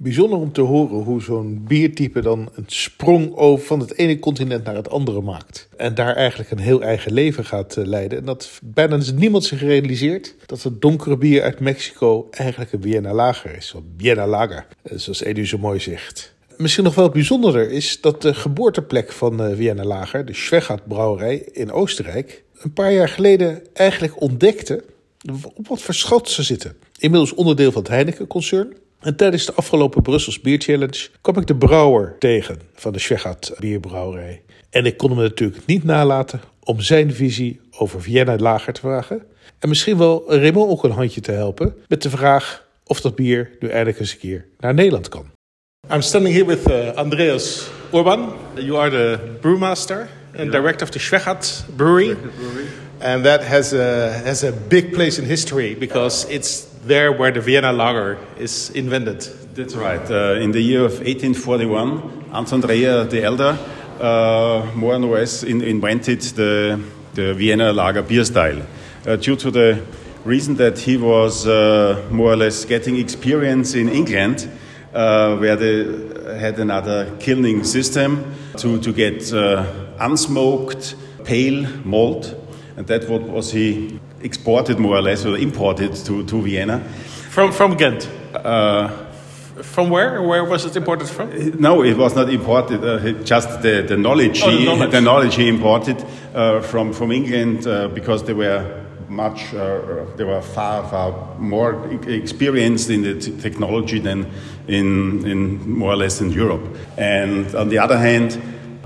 Bijzonder 0.00 0.38
om 0.38 0.52
te 0.52 0.60
horen 0.60 1.02
hoe 1.02 1.22
zo'n 1.22 1.64
biertype 1.68 2.20
dan 2.20 2.48
een 2.54 2.64
sprong 2.66 3.36
over 3.36 3.66
van 3.66 3.80
het 3.80 3.94
ene 3.96 4.18
continent 4.18 4.64
naar 4.64 4.74
het 4.74 4.90
andere 4.90 5.20
maakt. 5.20 5.68
En 5.76 5.94
daar 5.94 6.14
eigenlijk 6.14 6.50
een 6.50 6.58
heel 6.58 6.82
eigen 6.82 7.12
leven 7.12 7.44
gaat 7.44 7.76
eh, 7.76 7.84
leiden. 7.84 8.18
En 8.18 8.24
dat 8.24 8.60
bijna 8.62 8.98
niemand 9.14 9.44
zich 9.44 9.60
realiseert 9.60 10.34
dat 10.46 10.62
het 10.62 10.80
donkere 10.80 11.16
bier 11.16 11.42
uit 11.42 11.60
Mexico 11.60 12.28
eigenlijk 12.30 12.72
een 12.72 12.82
Vienna 12.82 13.12
Lager 13.12 13.56
is. 13.56 13.74
Of 13.74 13.82
Vienna 13.96 14.26
Lager, 14.26 14.66
eh, 14.82 14.98
zoals 14.98 15.22
Edu 15.22 15.46
zo 15.46 15.58
mooi 15.58 15.80
zegt. 15.80 16.34
Misschien 16.56 16.84
nog 16.84 16.94
wel 16.94 17.08
bijzonderder 17.08 17.70
is 17.70 18.00
dat 18.00 18.22
de 18.22 18.34
geboorteplek 18.34 19.12
van 19.12 19.42
eh, 19.42 19.56
Vienna 19.56 19.84
Lager, 19.84 20.24
de 20.24 20.34
Schwegat 20.34 20.86
brouwerij 20.88 21.36
in 21.52 21.72
Oostenrijk, 21.72 22.42
een 22.58 22.72
paar 22.72 22.92
jaar 22.92 23.08
geleden 23.08 23.62
eigenlijk 23.72 24.20
ontdekte 24.20 24.84
op 25.54 25.68
wat 25.68 25.82
verschot 25.82 26.28
ze 26.28 26.42
zitten. 26.42 26.76
Inmiddels 26.98 27.34
onderdeel 27.34 27.72
van 27.72 27.82
het 27.82 27.90
Heineken-concern. 27.90 28.76
En 29.00 29.16
tijdens 29.16 29.46
de 29.46 29.54
afgelopen 29.54 30.02
Brussels 30.02 30.40
Beer 30.40 30.60
Challenge 30.60 31.08
kwam 31.20 31.36
ik 31.36 31.46
de 31.46 31.56
brouwer 31.56 32.16
tegen 32.18 32.60
van 32.74 32.92
de 32.92 32.98
Schwegat 32.98 33.54
Bierbrouwerij. 33.58 34.42
En 34.70 34.86
ik 34.86 34.96
kon 34.96 35.10
hem 35.10 35.18
natuurlijk 35.18 35.66
niet 35.66 35.84
nalaten 35.84 36.40
om 36.62 36.80
zijn 36.80 37.14
visie 37.14 37.60
over 37.78 38.02
Vienna 38.02 38.36
Lager 38.36 38.72
te 38.72 38.80
vragen. 38.80 39.22
En 39.58 39.68
misschien 39.68 39.98
wel 39.98 40.24
Raymond 40.26 40.70
ook 40.70 40.84
een 40.84 40.90
handje 40.90 41.20
te 41.20 41.32
helpen 41.32 41.74
met 41.88 42.02
de 42.02 42.10
vraag 42.10 42.66
of 42.84 43.00
dat 43.00 43.14
bier 43.14 43.50
nu 43.60 43.68
eindelijk 43.68 44.00
eens 44.00 44.12
een 44.12 44.18
keer 44.18 44.46
naar 44.58 44.74
Nederland 44.74 45.08
kan. 45.08 45.30
I'm 45.92 46.02
standing 46.02 46.34
here 46.34 46.46
with 46.46 46.68
uh, 46.68 46.92
Andreas 46.94 47.68
Urban. 47.92 48.32
You 48.54 48.76
are 48.76 48.90
the 48.90 49.18
brewmaster 49.40 50.08
and 50.36 50.52
director 50.52 50.82
of 50.82 50.90
the 50.90 50.98
Schwegat 50.98 51.64
Brewery. 51.76 52.16
And 53.00 53.24
that 53.24 53.44
has 53.44 53.72
a, 53.72 54.10
has 54.24 54.44
a 54.44 54.52
big 54.68 54.90
place 54.90 55.20
in 55.20 55.26
history 55.26 55.76
because 55.78 56.28
it's 56.28 56.67
there 56.84 57.12
where 57.12 57.30
the 57.30 57.40
Vienna 57.40 57.72
lager 57.72 58.18
is 58.38 58.70
invented. 58.70 59.20
That's 59.54 59.74
right. 59.74 60.10
Uh, 60.10 60.40
in 60.40 60.52
the 60.52 60.60
year 60.60 60.84
of 60.84 60.92
1841, 60.92 62.30
Anton 62.32 62.62
Dreher 62.62 63.08
the 63.08 63.22
Elder 63.22 63.58
uh, 64.00 64.70
more 64.74 64.94
or 64.94 64.98
less 64.98 65.42
in, 65.42 65.60
invented 65.62 66.20
the, 66.36 66.80
the 67.14 67.34
Vienna 67.34 67.72
lager 67.72 68.02
beer 68.02 68.24
style 68.24 68.62
uh, 69.06 69.16
due 69.16 69.36
to 69.36 69.50
the 69.50 69.82
reason 70.24 70.56
that 70.56 70.78
he 70.78 70.96
was 70.96 71.46
uh, 71.46 72.06
more 72.10 72.32
or 72.32 72.36
less 72.36 72.64
getting 72.64 72.96
experience 72.96 73.74
in 73.74 73.88
England 73.88 74.48
uh, 74.94 75.36
where 75.36 75.56
they 75.56 76.38
had 76.38 76.58
another 76.58 77.14
kilning 77.18 77.64
system 77.64 78.34
to, 78.56 78.78
to 78.80 78.92
get 78.92 79.32
uh, 79.32 79.64
unsmoked 79.98 80.94
pale 81.24 81.66
malt 81.84 82.34
and 82.76 82.86
that 82.86 83.08
what 83.08 83.22
was 83.22 83.52
he 83.52 83.98
exported 84.22 84.78
more 84.78 84.96
or 84.96 85.02
less 85.02 85.24
or 85.24 85.36
imported 85.36 85.94
to, 85.94 86.24
to 86.24 86.42
Vienna. 86.42 86.80
From, 87.30 87.52
from 87.52 87.76
Ghent? 87.76 88.08
Uh, 88.34 88.88
from 89.62 89.90
where? 89.90 90.22
Where 90.22 90.44
was 90.44 90.64
it 90.64 90.76
imported 90.76 91.08
from? 91.08 91.30
No, 91.60 91.82
it 91.82 91.96
was 91.96 92.14
not 92.14 92.28
imported. 92.28 92.84
Uh, 92.84 93.24
just 93.24 93.62
the, 93.62 93.82
the 93.82 93.96
knowledge, 93.96 94.42
oh, 94.42 94.50
the, 94.50 94.64
knowledge. 94.64 94.84
He, 94.84 94.90
the 94.90 95.00
knowledge 95.00 95.34
he 95.34 95.48
imported 95.48 96.04
uh, 96.34 96.60
from 96.60 96.92
from 96.92 97.10
England 97.10 97.66
uh, 97.66 97.88
because 97.88 98.22
they 98.24 98.34
were 98.34 98.84
much, 99.08 99.54
uh, 99.54 100.04
they 100.16 100.24
were 100.24 100.42
far, 100.42 100.86
far 100.88 101.36
more 101.38 101.86
experienced 102.06 102.90
in 102.90 103.02
the 103.02 103.14
t- 103.14 103.36
technology 103.40 103.98
than 103.98 104.30
in, 104.66 105.26
in 105.26 105.70
more 105.78 105.92
or 105.92 105.96
less 105.96 106.20
in 106.20 106.30
Europe. 106.30 106.62
And 106.96 107.54
on 107.54 107.68
the 107.68 107.78
other 107.78 107.98
hand, 107.98 108.40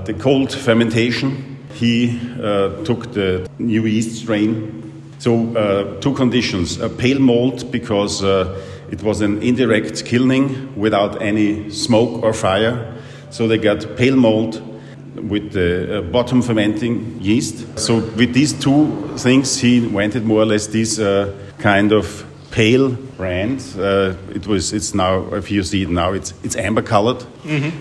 the 0.05 0.15
cold 0.15 0.53
fermentation, 0.53 1.59
he 1.75 2.21
uh, 2.41 2.85
took 2.85 3.13
the 3.13 3.49
new 3.59 3.87
yeast 3.87 4.23
strain. 4.23 4.82
So, 5.23 5.57
uh, 5.57 6.01
two 6.01 6.15
conditions 6.15 6.81
a 6.81 6.89
pale 6.89 7.21
malt, 7.21 7.71
because 7.71 8.25
uh, 8.25 8.61
it 8.91 9.03
was 9.03 9.21
an 9.21 9.41
indirect 9.41 10.05
kilning 10.05 10.75
without 10.77 11.23
any 11.23 11.71
smoke 11.71 12.25
or 12.25 12.33
fire. 12.33 12.93
So, 13.31 13.47
they 13.47 13.59
got 13.59 13.97
pale 13.97 14.17
malt 14.17 14.61
with 15.15 15.53
the 15.53 15.99
uh, 15.99 16.01
bottom 16.11 16.43
fermenting 16.43 17.19
yeast. 17.21 17.79
So 17.79 17.99
with 18.17 18.33
these 18.35 18.53
two 18.53 18.87
things, 19.17 19.61
he 19.61 19.77
invented 19.77 20.25
more 20.25 20.43
or 20.43 20.47
less 20.47 20.67
this 20.67 20.99
uh, 20.99 21.33
kind 21.59 21.93
of 21.93 22.25
pale 22.51 22.91
brand. 23.17 23.63
Uh, 23.79 24.15
it 24.35 24.47
was. 24.49 24.73
It's 24.73 24.93
now. 24.93 25.35
If 25.35 25.51
you 25.53 25.63
see 25.63 25.83
it 25.83 25.91
now, 25.91 26.15
it's 26.15 26.35
it's 26.43 26.57
amber 26.57 26.83
colored. 26.83 27.25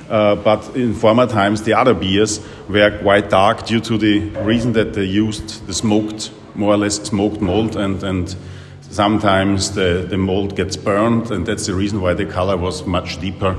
Uh, 0.10 0.36
but 0.36 0.76
in 0.76 0.94
former 0.94 1.26
times, 1.26 1.64
the 1.64 1.74
other 1.74 1.94
beers 1.96 2.40
were 2.70 2.92
quite 3.02 3.30
dark 3.30 3.66
due 3.66 3.80
to 3.82 3.98
the 3.98 4.20
reason 4.44 4.74
that 4.74 4.94
they 4.94 5.06
used 5.06 5.66
the 5.66 5.74
smoked, 5.74 6.32
more 6.56 6.74
or 6.74 6.78
less 6.78 6.96
smoked 6.96 7.42
malt, 7.42 7.76
and 7.76 8.04
and 8.04 8.36
sometimes 8.82 9.72
the 9.72 10.06
the 10.10 10.18
malt 10.18 10.56
gets 10.56 10.78
burned, 10.78 11.32
and 11.32 11.46
that's 11.46 11.66
the 11.66 11.74
reason 11.74 12.02
why 12.02 12.14
the 12.14 12.26
color 12.26 12.58
was 12.58 12.86
much 12.86 13.20
deeper 13.20 13.56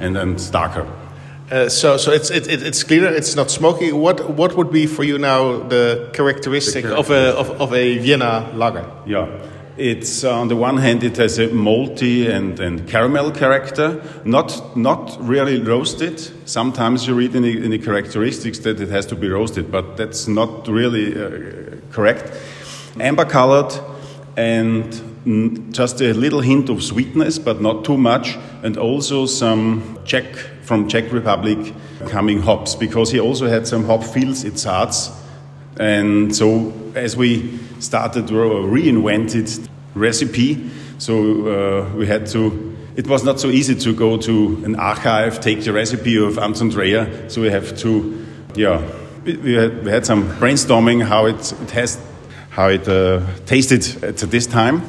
and 0.00 0.16
and 0.16 0.52
darker. 0.52 0.86
Uh, 1.50 1.68
so, 1.68 1.96
so 1.96 2.10
it's 2.10 2.30
it, 2.30 2.48
it, 2.48 2.62
it's 2.62 2.82
cleaner. 2.82 3.08
It's 3.08 3.36
not 3.36 3.50
smoky. 3.50 3.92
What 3.92 4.30
what 4.30 4.56
would 4.56 4.72
be 4.72 4.86
for 4.86 5.04
you 5.04 5.18
now 5.18 5.58
the 5.68 6.10
characteristic 6.12 6.84
of 6.84 7.10
a 7.10 7.36
of, 7.36 7.50
of 7.60 7.72
a 7.72 7.98
Vienna 7.98 8.50
lager? 8.54 8.84
Yeah. 9.06 9.28
It's 9.76 10.24
uh, 10.24 10.40
on 10.40 10.48
the 10.48 10.56
one 10.56 10.78
hand, 10.78 11.04
it 11.04 11.18
has 11.18 11.38
a 11.38 11.48
malty 11.48 12.28
and, 12.28 12.58
and 12.60 12.88
caramel 12.88 13.30
character, 13.30 14.02
not 14.24 14.74
not 14.74 15.18
really 15.20 15.60
roasted. 15.60 16.18
Sometimes 16.48 17.06
you 17.06 17.14
read 17.14 17.34
in 17.34 17.42
the, 17.42 17.62
in 17.62 17.70
the 17.70 17.78
characteristics 17.78 18.58
that 18.60 18.80
it 18.80 18.88
has 18.88 19.04
to 19.06 19.14
be 19.14 19.28
roasted, 19.28 19.70
but 19.70 19.98
that's 19.98 20.26
not 20.26 20.66
really 20.66 21.14
uh, 21.14 21.65
correct. 21.96 22.30
Amber 23.00 23.24
colored 23.24 23.72
and 24.36 25.74
just 25.74 26.00
a 26.00 26.12
little 26.12 26.40
hint 26.40 26.68
of 26.68 26.82
sweetness, 26.82 27.38
but 27.38 27.60
not 27.60 27.84
too 27.84 27.96
much, 27.96 28.38
and 28.62 28.76
also 28.76 29.26
some 29.26 29.98
Czech 30.04 30.36
from 30.62 30.88
Czech 30.88 31.10
Republic 31.12 31.74
coming 32.08 32.40
hops 32.40 32.74
because 32.74 33.10
he 33.10 33.18
also 33.18 33.48
had 33.48 33.66
some 33.66 33.84
hop 33.84 34.04
fields 34.04 34.44
at 34.44 34.52
Saaz. 34.52 35.10
And 35.80 36.34
so, 36.34 36.72
as 36.94 37.16
we 37.16 37.58
started 37.80 38.28
to 38.28 38.34
reinvented 38.34 39.68
recipe, 39.94 40.70
so 40.98 41.14
uh, 41.48 41.96
we 41.96 42.06
had 42.06 42.26
to. 42.28 42.76
It 42.96 43.06
was 43.06 43.24
not 43.24 43.40
so 43.40 43.48
easy 43.48 43.74
to 43.74 43.92
go 43.92 44.16
to 44.16 44.62
an 44.64 44.76
archive, 44.76 45.40
take 45.40 45.64
the 45.64 45.72
recipe 45.72 46.16
of 46.16 46.38
Anton 46.38 46.70
Dreher. 46.70 47.30
So 47.30 47.42
we 47.42 47.50
have 47.50 47.76
to, 47.78 48.26
yeah, 48.54 48.80
we, 49.26 49.54
had, 49.54 49.84
we 49.84 49.90
had 49.90 50.06
some 50.06 50.28
brainstorming 50.38 51.04
how 51.04 51.26
it, 51.26 51.52
it 51.62 51.70
has, 51.72 52.00
how 52.50 52.68
it 52.68 52.88
uh, 52.88 53.20
tasted 53.44 54.04
at 54.04 54.18
this 54.18 54.46
time, 54.46 54.82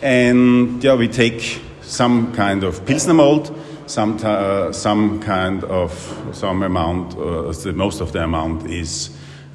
and 0.00 0.82
yeah, 0.82 0.94
we 0.94 1.08
take 1.08 1.60
some 1.82 2.32
kind 2.32 2.64
of 2.64 2.84
pilsner 2.86 3.14
malt, 3.14 3.52
some 3.86 4.18
uh, 4.24 4.72
some 4.72 5.20
kind 5.20 5.62
of 5.64 5.92
some 6.32 6.62
amount, 6.62 7.16
uh, 7.16 7.52
the, 7.52 7.72
most 7.74 8.00
of 8.00 8.12
the 8.12 8.24
amount 8.24 8.68
is 8.70 9.10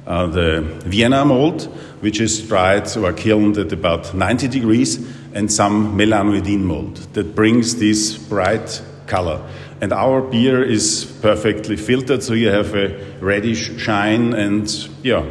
uh, 0.06 0.26
the 0.26 0.60
Vienna 0.84 1.24
malt, 1.24 1.64
which 2.00 2.20
is 2.20 2.46
dried 2.46 2.96
or 2.96 3.12
kilned 3.12 3.58
at 3.58 3.72
about 3.72 4.14
90 4.14 4.48
degrees, 4.48 5.04
and 5.34 5.52
some 5.52 5.98
melanoidin 5.98 6.60
malt 6.60 7.12
that 7.12 7.34
brings 7.34 7.76
this 7.76 8.16
bright 8.16 8.82
color. 9.06 9.42
And 9.82 9.92
our 9.92 10.20
beer 10.22 10.62
is 10.62 11.04
perfectly 11.20 11.76
filtered, 11.76 12.22
so 12.22 12.34
you 12.34 12.50
have 12.50 12.72
a 12.76 12.86
reddish 13.20 13.78
shine, 13.78 14.32
and 14.32 14.68
yeah, 15.02 15.24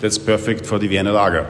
that's 0.00 0.16
perfect 0.16 0.64
for 0.64 0.78
the 0.78 0.88
Vienna 0.88 1.12
lager. 1.12 1.46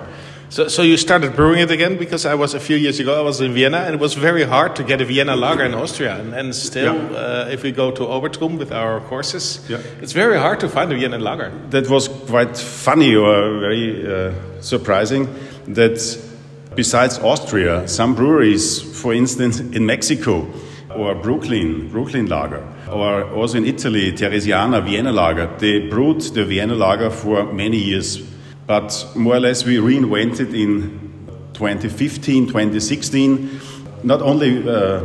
So, 0.51 0.67
so 0.67 0.83
you 0.83 0.97
started 0.97 1.37
brewing 1.37 1.61
it 1.61 1.71
again 1.71 1.99
because 1.99 2.27
I 2.27 2.35
was 2.35 2.55
a 2.55 2.59
few 2.61 2.75
years 2.77 2.99
ago. 2.99 3.17
I 3.21 3.23
was 3.23 3.41
in 3.41 3.53
Vienna, 3.55 3.79
and 3.79 3.95
it 3.95 4.01
was 4.01 4.15
very 4.15 4.43
hard 4.43 4.75
to 4.77 4.83
get 4.83 5.01
a 5.01 5.05
Vienna 5.05 5.37
lager 5.37 5.63
in 5.65 5.73
Austria. 5.75 6.19
And, 6.19 6.35
and 6.35 6.53
still, 6.53 6.97
Yeah. 6.97 7.17
uh, 7.45 7.49
if 7.53 7.63
we 7.63 7.71
go 7.71 7.93
to 7.93 8.03
Obertrum 8.03 8.59
with 8.59 8.73
our 8.73 9.01
courses, 9.03 9.61
Yeah. 9.69 9.79
it's 10.03 10.13
very 10.13 10.39
hard 10.39 10.59
to 10.61 10.69
find 10.69 10.91
a 10.93 10.97
Vienna 10.97 11.19
lager. 11.19 11.53
that 11.71 11.89
was 11.89 12.09
quite 12.09 12.57
funny 12.57 13.15
or 13.15 13.61
very 13.61 14.05
uh, 14.05 14.33
surprising 14.61 15.29
that 15.69 16.01
besides 16.75 17.21
Austria, 17.21 17.87
some 17.87 18.15
breweries, 18.15 18.81
for 19.01 19.13
instance, 19.15 19.61
in 19.61 19.87
Mexico 19.87 20.47
or 20.99 21.15
Brooklyn, 21.15 21.89
Brooklyn 21.89 22.27
Lager, 22.27 22.67
or 22.91 23.31
also 23.33 23.59
in 23.59 23.65
Italy, 23.65 24.13
Teresiana, 24.13 24.85
Vienna 24.85 25.13
Lager, 25.13 25.47
they 25.59 25.89
brewed 25.89 26.21
the 26.21 26.45
Vienna 26.45 26.75
Lager 26.75 27.11
for 27.11 27.45
many 27.53 27.77
years. 27.77 28.19
But 28.67 29.07
more 29.15 29.37
or 29.37 29.41
less, 29.41 29.65
we 29.65 29.77
reinvented 29.77 30.53
in 30.55 30.99
2015, 31.55 32.49
2016, 32.49 33.61
not 34.03 34.21
only 34.23 34.69
uh, 34.69 35.03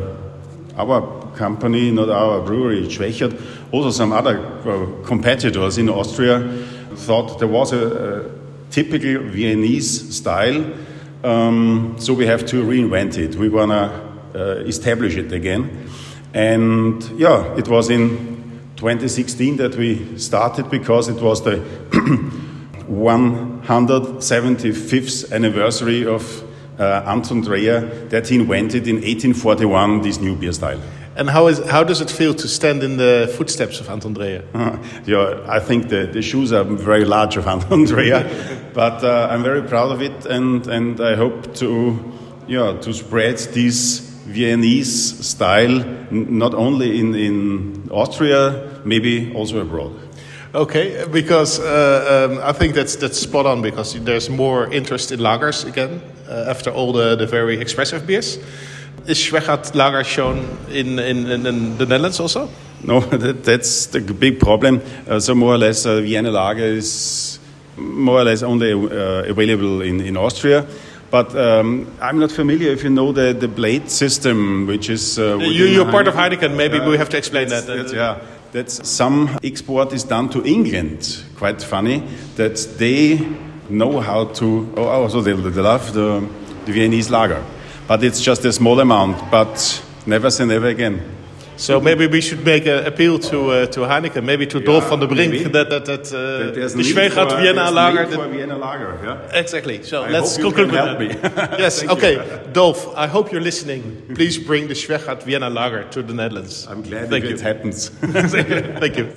our 0.77 1.31
company, 1.35 1.91
not 1.91 2.09
our 2.09 2.41
brewery, 2.41 2.87
Schwechat, 2.87 3.39
also 3.71 3.91
some 3.91 4.11
other 4.11 4.39
uh, 4.39 5.05
competitors 5.05 5.77
in 5.77 5.89
Austria 5.89 6.39
thought 6.95 7.39
there 7.39 7.47
was 7.47 7.71
a, 7.71 8.25
a 8.25 8.71
typical 8.71 9.23
Viennese 9.29 10.15
style, 10.15 10.65
um, 11.23 11.95
so 11.99 12.13
we 12.13 12.25
have 12.25 12.45
to 12.47 12.63
reinvent 12.63 13.17
it. 13.17 13.35
We 13.35 13.49
want 13.49 13.71
to 13.71 14.12
establish 14.35 15.15
it 15.15 15.31
again. 15.31 15.89
And 16.33 17.03
yeah, 17.19 17.55
it 17.55 17.67
was 17.67 17.89
in 17.89 18.61
2016 18.75 19.57
that 19.57 19.75
we 19.75 20.17
started 20.17 20.69
because 20.69 21.09
it 21.09 21.21
was 21.21 21.43
the 21.43 21.57
175th 22.89 25.31
anniversary 25.31 26.05
of 26.05 26.43
uh, 26.79 27.03
Anton 27.05 27.43
Dreher 27.43 28.09
that 28.09 28.27
he 28.27 28.35
invented 28.35 28.87
in 28.87 28.95
1841 28.95 30.01
this 30.01 30.19
new 30.19 30.35
beer 30.35 30.51
style. 30.51 30.81
And 31.15 31.29
how, 31.29 31.45
is, 31.45 31.59
how 31.69 31.83
does 31.83 32.01
it 32.01 32.09
feel 32.09 32.33
to 32.33 32.47
stand 32.47 32.81
in 32.81 32.97
the 32.97 33.31
footsteps 33.37 33.79
of 33.79 33.87
Anton 33.87 34.15
Dreher? 34.15 34.43
yeah, 35.05 35.45
I 35.47 35.59
think 35.59 35.89
the, 35.89 36.07
the 36.07 36.23
shoes 36.23 36.51
are 36.51 36.63
very 36.63 37.05
large 37.05 37.37
of 37.37 37.45
Anton 37.47 37.85
Dreher, 37.85 38.27
but 38.73 39.03
uh, 39.03 39.27
I'm 39.29 39.43
very 39.43 39.61
proud 39.61 39.91
of 39.91 40.01
it, 40.01 40.25
and, 40.25 40.65
and 40.65 40.99
I 40.99 41.15
hope 41.15 41.53
to 41.55 42.11
yeah 42.45 42.77
to 42.81 42.93
spread 42.93 43.37
this 43.37 44.02
Viennese 44.25 45.25
style 45.25 45.83
not 46.11 46.53
only 46.53 46.99
in, 46.99 47.15
in 47.15 47.89
Austria, 47.91 48.81
maybe 48.85 49.33
also 49.33 49.59
abroad. 49.59 49.91
Okay, 50.55 51.03
because 51.11 51.59
uh, 51.59 52.29
um, 52.29 52.39
I 52.43 52.51
think 52.53 52.75
that's 52.75 52.95
that's 52.95 53.19
spot 53.19 53.47
on 53.47 53.63
because 53.63 53.99
there's 53.99 54.29
more 54.29 54.71
interest 54.71 55.11
in 55.11 55.19
lagers 55.19 55.65
again 55.65 55.99
uh, 56.29 56.45
after 56.47 56.69
all 56.69 56.93
the, 56.93 57.15
the 57.15 57.25
very 57.25 57.59
expressive 57.59 58.05
beers. 58.05 58.37
Is 59.07 59.17
Schwechat 59.17 59.75
lager 59.75 60.03
shown 60.03 60.57
in, 60.69 60.99
in, 60.99 61.25
in, 61.29 61.77
the 61.77 61.85
Netherlands 61.85 62.19
also? 62.19 62.49
No, 62.83 62.99
that, 63.17 63.43
that's 63.43 63.87
the 63.87 63.99
big 63.99 64.39
problem. 64.39 64.81
Uh, 65.07 65.19
so 65.19 65.35
more 65.35 65.55
or 65.55 65.57
less, 65.57 65.85
uh, 65.85 65.99
Vienna 66.01 66.31
Lager 66.31 66.63
is 66.63 67.39
more 67.75 68.19
or 68.19 68.23
less 68.23 68.43
only 68.43 68.71
uh, 68.71 69.23
available 69.29 69.81
in, 69.81 69.99
in 70.01 70.15
Austria. 70.15 70.65
But 71.13 71.35
um, 71.35 71.85
I'm 72.01 72.17
not 72.17 72.31
familiar 72.31 72.71
if 72.71 72.83
you 72.83 72.89
know 72.89 73.11
the, 73.11 73.33
the 73.33 73.47
blade 73.47 73.91
system, 73.91 74.65
which 74.65 74.89
is. 74.89 75.19
Uh, 75.19 75.37
you, 75.37 75.65
you're 75.65 75.91
part 75.91 76.07
of 76.07 76.15
Heineken. 76.15 76.55
Maybe 76.57 76.77
Yeah, 76.77 76.89
we 76.89 76.97
have 76.97 77.09
to 77.09 77.17
explain 77.17 77.49
that's- 77.49 77.67
that. 77.67 77.75
that's- 77.75 77.93
yeah, 77.93 78.17
that's 78.51 78.89
some 78.89 79.29
export 79.43 79.93
is 79.93 80.03
done 80.03 80.29
to 80.29 80.43
England. 80.43 81.23
Quite 81.37 81.61
funny 81.61 82.01
that 82.35 82.55
they 82.79 83.19
know 83.69 83.99
how 83.99 84.25
to. 84.39 84.73
Oh, 84.75 84.87
also 85.03 85.21
they, 85.21 85.33
they 85.33 85.61
love 85.61 85.93
the, 85.93 86.27
the 86.65 86.71
Viennese 86.71 87.11
lager, 87.11 87.43
but 87.87 88.03
it's 88.03 88.19
just 88.19 88.43
a 88.45 88.51
small 88.51 88.79
amount. 88.79 89.29
But 89.29 89.83
never 90.07 90.31
say 90.31 90.45
never 90.45 90.65
again. 90.65 90.99
So 91.55 91.79
maybe 91.79 92.07
we 92.07 92.21
should 92.21 92.43
make 92.45 92.65
an 92.65 92.85
appeal 92.85 93.19
to 93.19 93.37
uh, 93.51 93.65
to 93.67 93.81
Heineken, 93.81 94.23
maybe 94.23 94.45
to 94.47 94.59
Dolf 94.59 94.89
van 94.89 94.99
der 94.99 95.07
Brink, 95.07 95.31
maybe. 95.31 95.49
that 95.49 95.69
that 95.69 95.85
that 95.85 96.11
uh, 96.11 96.51
There's 96.53 96.73
the 96.73 96.83
for- 96.83 97.37
Vienna 97.41 97.69
lager. 97.71 98.07
for 98.07 98.27
Vienna 98.27 98.57
lager. 98.57 98.99
Yeah. 99.03 99.39
Exactly. 99.39 99.83
So 99.83 100.03
I 100.03 100.09
let's 100.09 100.37
conclude 100.37 100.71
with 100.71 100.79
help 100.79 100.97
that. 100.99 101.51
me. 101.53 101.57
yes. 101.63 101.81
You. 101.83 101.89
okay. 101.91 102.17
Dolf, 102.53 102.87
I 102.97 103.07
hope 103.07 103.31
you're 103.31 103.43
listening. 103.43 103.81
Please 104.15 104.39
bring 104.39 104.67
the 104.67 104.73
Schwechat 104.75 105.23
Vienna 105.23 105.49
lager 105.49 105.83
to 105.91 106.01
the 106.03 106.13
Netherlands. 106.13 106.65
I'm 106.69 106.81
glad 106.81 107.09
Thank 107.09 107.23
if 107.25 107.29
you. 107.29 107.35
it 107.35 107.41
happens. 107.41 107.89
Thank 108.79 108.97
you. 108.97 109.07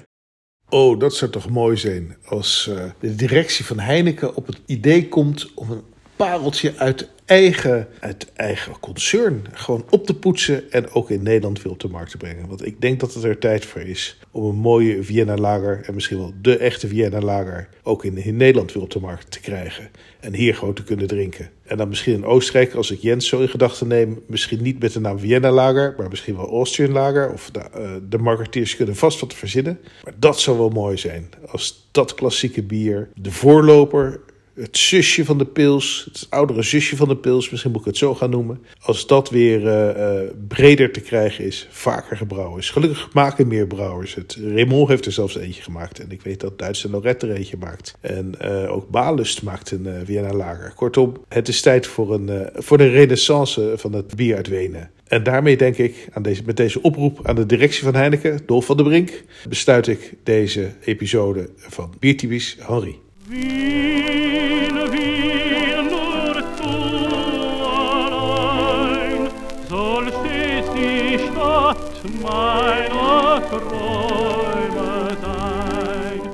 Oh, 0.70 0.98
dat 0.98 1.14
zou 1.14 1.30
toch 1.30 1.48
mooi 1.50 1.76
zijn 1.76 2.16
als 2.28 2.68
eh, 2.68 2.84
de 3.00 3.14
directie 3.14 3.64
van 3.64 3.78
Heineken 3.78 4.34
op 4.34 4.46
het 4.46 4.58
idee 4.66 5.08
komt 5.08 5.50
om 5.54 5.70
een 5.70 5.82
pareltje 6.16 6.72
uit 6.76 7.08
eigen, 7.24 7.88
uit 8.00 8.32
eigen 8.32 8.80
concern 8.80 9.44
gewoon 9.52 9.84
op 9.90 10.06
te 10.06 10.14
poetsen 10.14 10.70
en 10.70 10.90
ook 10.90 11.10
in 11.10 11.22
Nederland 11.22 11.62
weer 11.62 11.72
op 11.72 11.80
de 11.80 11.88
markt 11.88 12.10
te 12.10 12.16
brengen. 12.16 12.48
Want 12.48 12.66
ik 12.66 12.80
denk 12.80 13.00
dat 13.00 13.14
het 13.14 13.24
er 13.24 13.38
tijd 13.38 13.64
voor 13.64 13.80
is 13.80 14.18
om 14.30 14.44
een 14.44 14.56
mooie 14.56 15.02
Vienna 15.02 15.36
lager 15.36 15.82
en 15.86 15.94
misschien 15.94 16.18
wel 16.18 16.32
de 16.42 16.56
echte 16.56 16.88
Vienna 16.88 17.20
lager 17.20 17.68
ook 17.82 18.04
in, 18.04 18.16
in 18.16 18.36
Nederland 18.36 18.72
weer 18.72 18.82
op 18.82 18.90
de 18.90 19.00
markt 19.00 19.30
te 19.30 19.40
krijgen. 19.40 19.90
En 20.20 20.34
hier 20.34 20.54
gewoon 20.54 20.74
te 20.74 20.84
kunnen 20.84 21.06
drinken. 21.06 21.50
En 21.64 21.76
dan 21.76 21.88
misschien 21.88 22.14
in 22.14 22.24
Oostenrijk, 22.24 22.74
als 22.74 22.90
ik 22.90 23.00
Jens 23.00 23.28
zo 23.28 23.40
in 23.40 23.48
gedachten 23.48 23.88
neem, 23.88 24.22
misschien 24.26 24.62
niet 24.62 24.78
met 24.78 24.92
de 24.92 25.00
naam 25.00 25.18
Vienna 25.18 25.50
lager, 25.50 25.94
maar 25.98 26.08
misschien 26.08 26.36
wel 26.36 26.48
Austrian 26.48 26.92
lager. 26.92 27.32
Of 27.32 27.50
de, 27.50 27.60
uh, 27.76 27.90
de 28.08 28.18
marketeers 28.18 28.76
kunnen 28.76 28.96
vast 28.96 29.20
wat 29.20 29.34
verzinnen. 29.34 29.78
Maar 30.04 30.14
dat 30.18 30.40
zou 30.40 30.58
wel 30.58 30.68
mooi 30.68 30.98
zijn. 30.98 31.28
Als 31.46 31.88
dat 31.90 32.14
klassieke 32.14 32.62
bier, 32.62 33.08
de 33.14 33.30
voorloper 33.30 34.20
het 34.56 34.78
zusje 34.78 35.24
van 35.24 35.38
de 35.38 35.44
pils, 35.44 36.08
het 36.12 36.26
oudere 36.30 36.62
zusje 36.62 36.96
van 36.96 37.08
de 37.08 37.16
pils, 37.16 37.50
misschien 37.50 37.72
moet 37.72 37.80
ik 37.80 37.86
het 37.86 37.96
zo 37.96 38.14
gaan 38.14 38.30
noemen. 38.30 38.64
Als 38.80 39.06
dat 39.06 39.30
weer 39.30 39.62
uh, 39.62 40.30
breder 40.48 40.92
te 40.92 41.00
krijgen 41.00 41.44
is, 41.44 41.68
vaker 41.70 42.16
gebrouwen 42.16 42.58
is. 42.58 42.70
Gelukkig 42.70 43.12
maken 43.12 43.48
meer 43.48 43.66
brouwers 43.66 44.14
het. 44.14 44.38
Raymond 44.40 44.88
heeft 44.88 45.06
er 45.06 45.12
zelfs 45.12 45.36
eentje 45.36 45.62
gemaakt. 45.62 45.98
En 46.00 46.10
ik 46.10 46.22
weet 46.22 46.40
dat 46.40 46.58
Duitse 46.58 46.90
Lorette 46.90 47.26
er 47.26 47.36
eentje 47.36 47.56
maakt. 47.56 47.94
En 48.00 48.32
uh, 48.42 48.72
ook 48.72 48.88
Balust 48.90 49.42
maakt 49.42 49.70
een 49.70 49.88
Vienna 50.04 50.32
Lager. 50.32 50.72
Kortom, 50.74 51.16
het 51.28 51.48
is 51.48 51.60
tijd 51.60 51.86
voor 51.86 52.14
een, 52.14 52.48
voor 52.54 52.78
de 52.78 52.88
renaissance 52.88 53.72
van 53.76 53.92
het 53.92 54.16
bier 54.16 54.36
uit 54.36 54.48
Wenen. 54.48 54.90
En 55.06 55.22
daarmee 55.22 55.56
denk 55.56 55.76
ik, 55.76 56.08
aan 56.12 56.22
deze, 56.22 56.42
met 56.46 56.56
deze 56.56 56.82
oproep 56.82 57.20
aan 57.22 57.34
de 57.34 57.46
directie 57.46 57.84
van 57.84 57.94
Heineken, 57.94 58.40
Dolf 58.46 58.66
van 58.66 58.76
der 58.76 58.86
Brink, 58.86 59.24
besluit 59.48 59.86
ik 59.86 60.14
deze 60.22 60.72
episode 60.84 61.50
van 61.56 61.94
Biertypisch 61.98 62.56
Henri. 62.60 63.04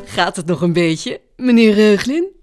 Gaat 0.05 0.37
het 0.37 0.47
nog 0.47 0.61
een 0.61 0.73
beetje, 0.73 1.21
meneer 1.37 1.75
Reuglin? 1.75 2.33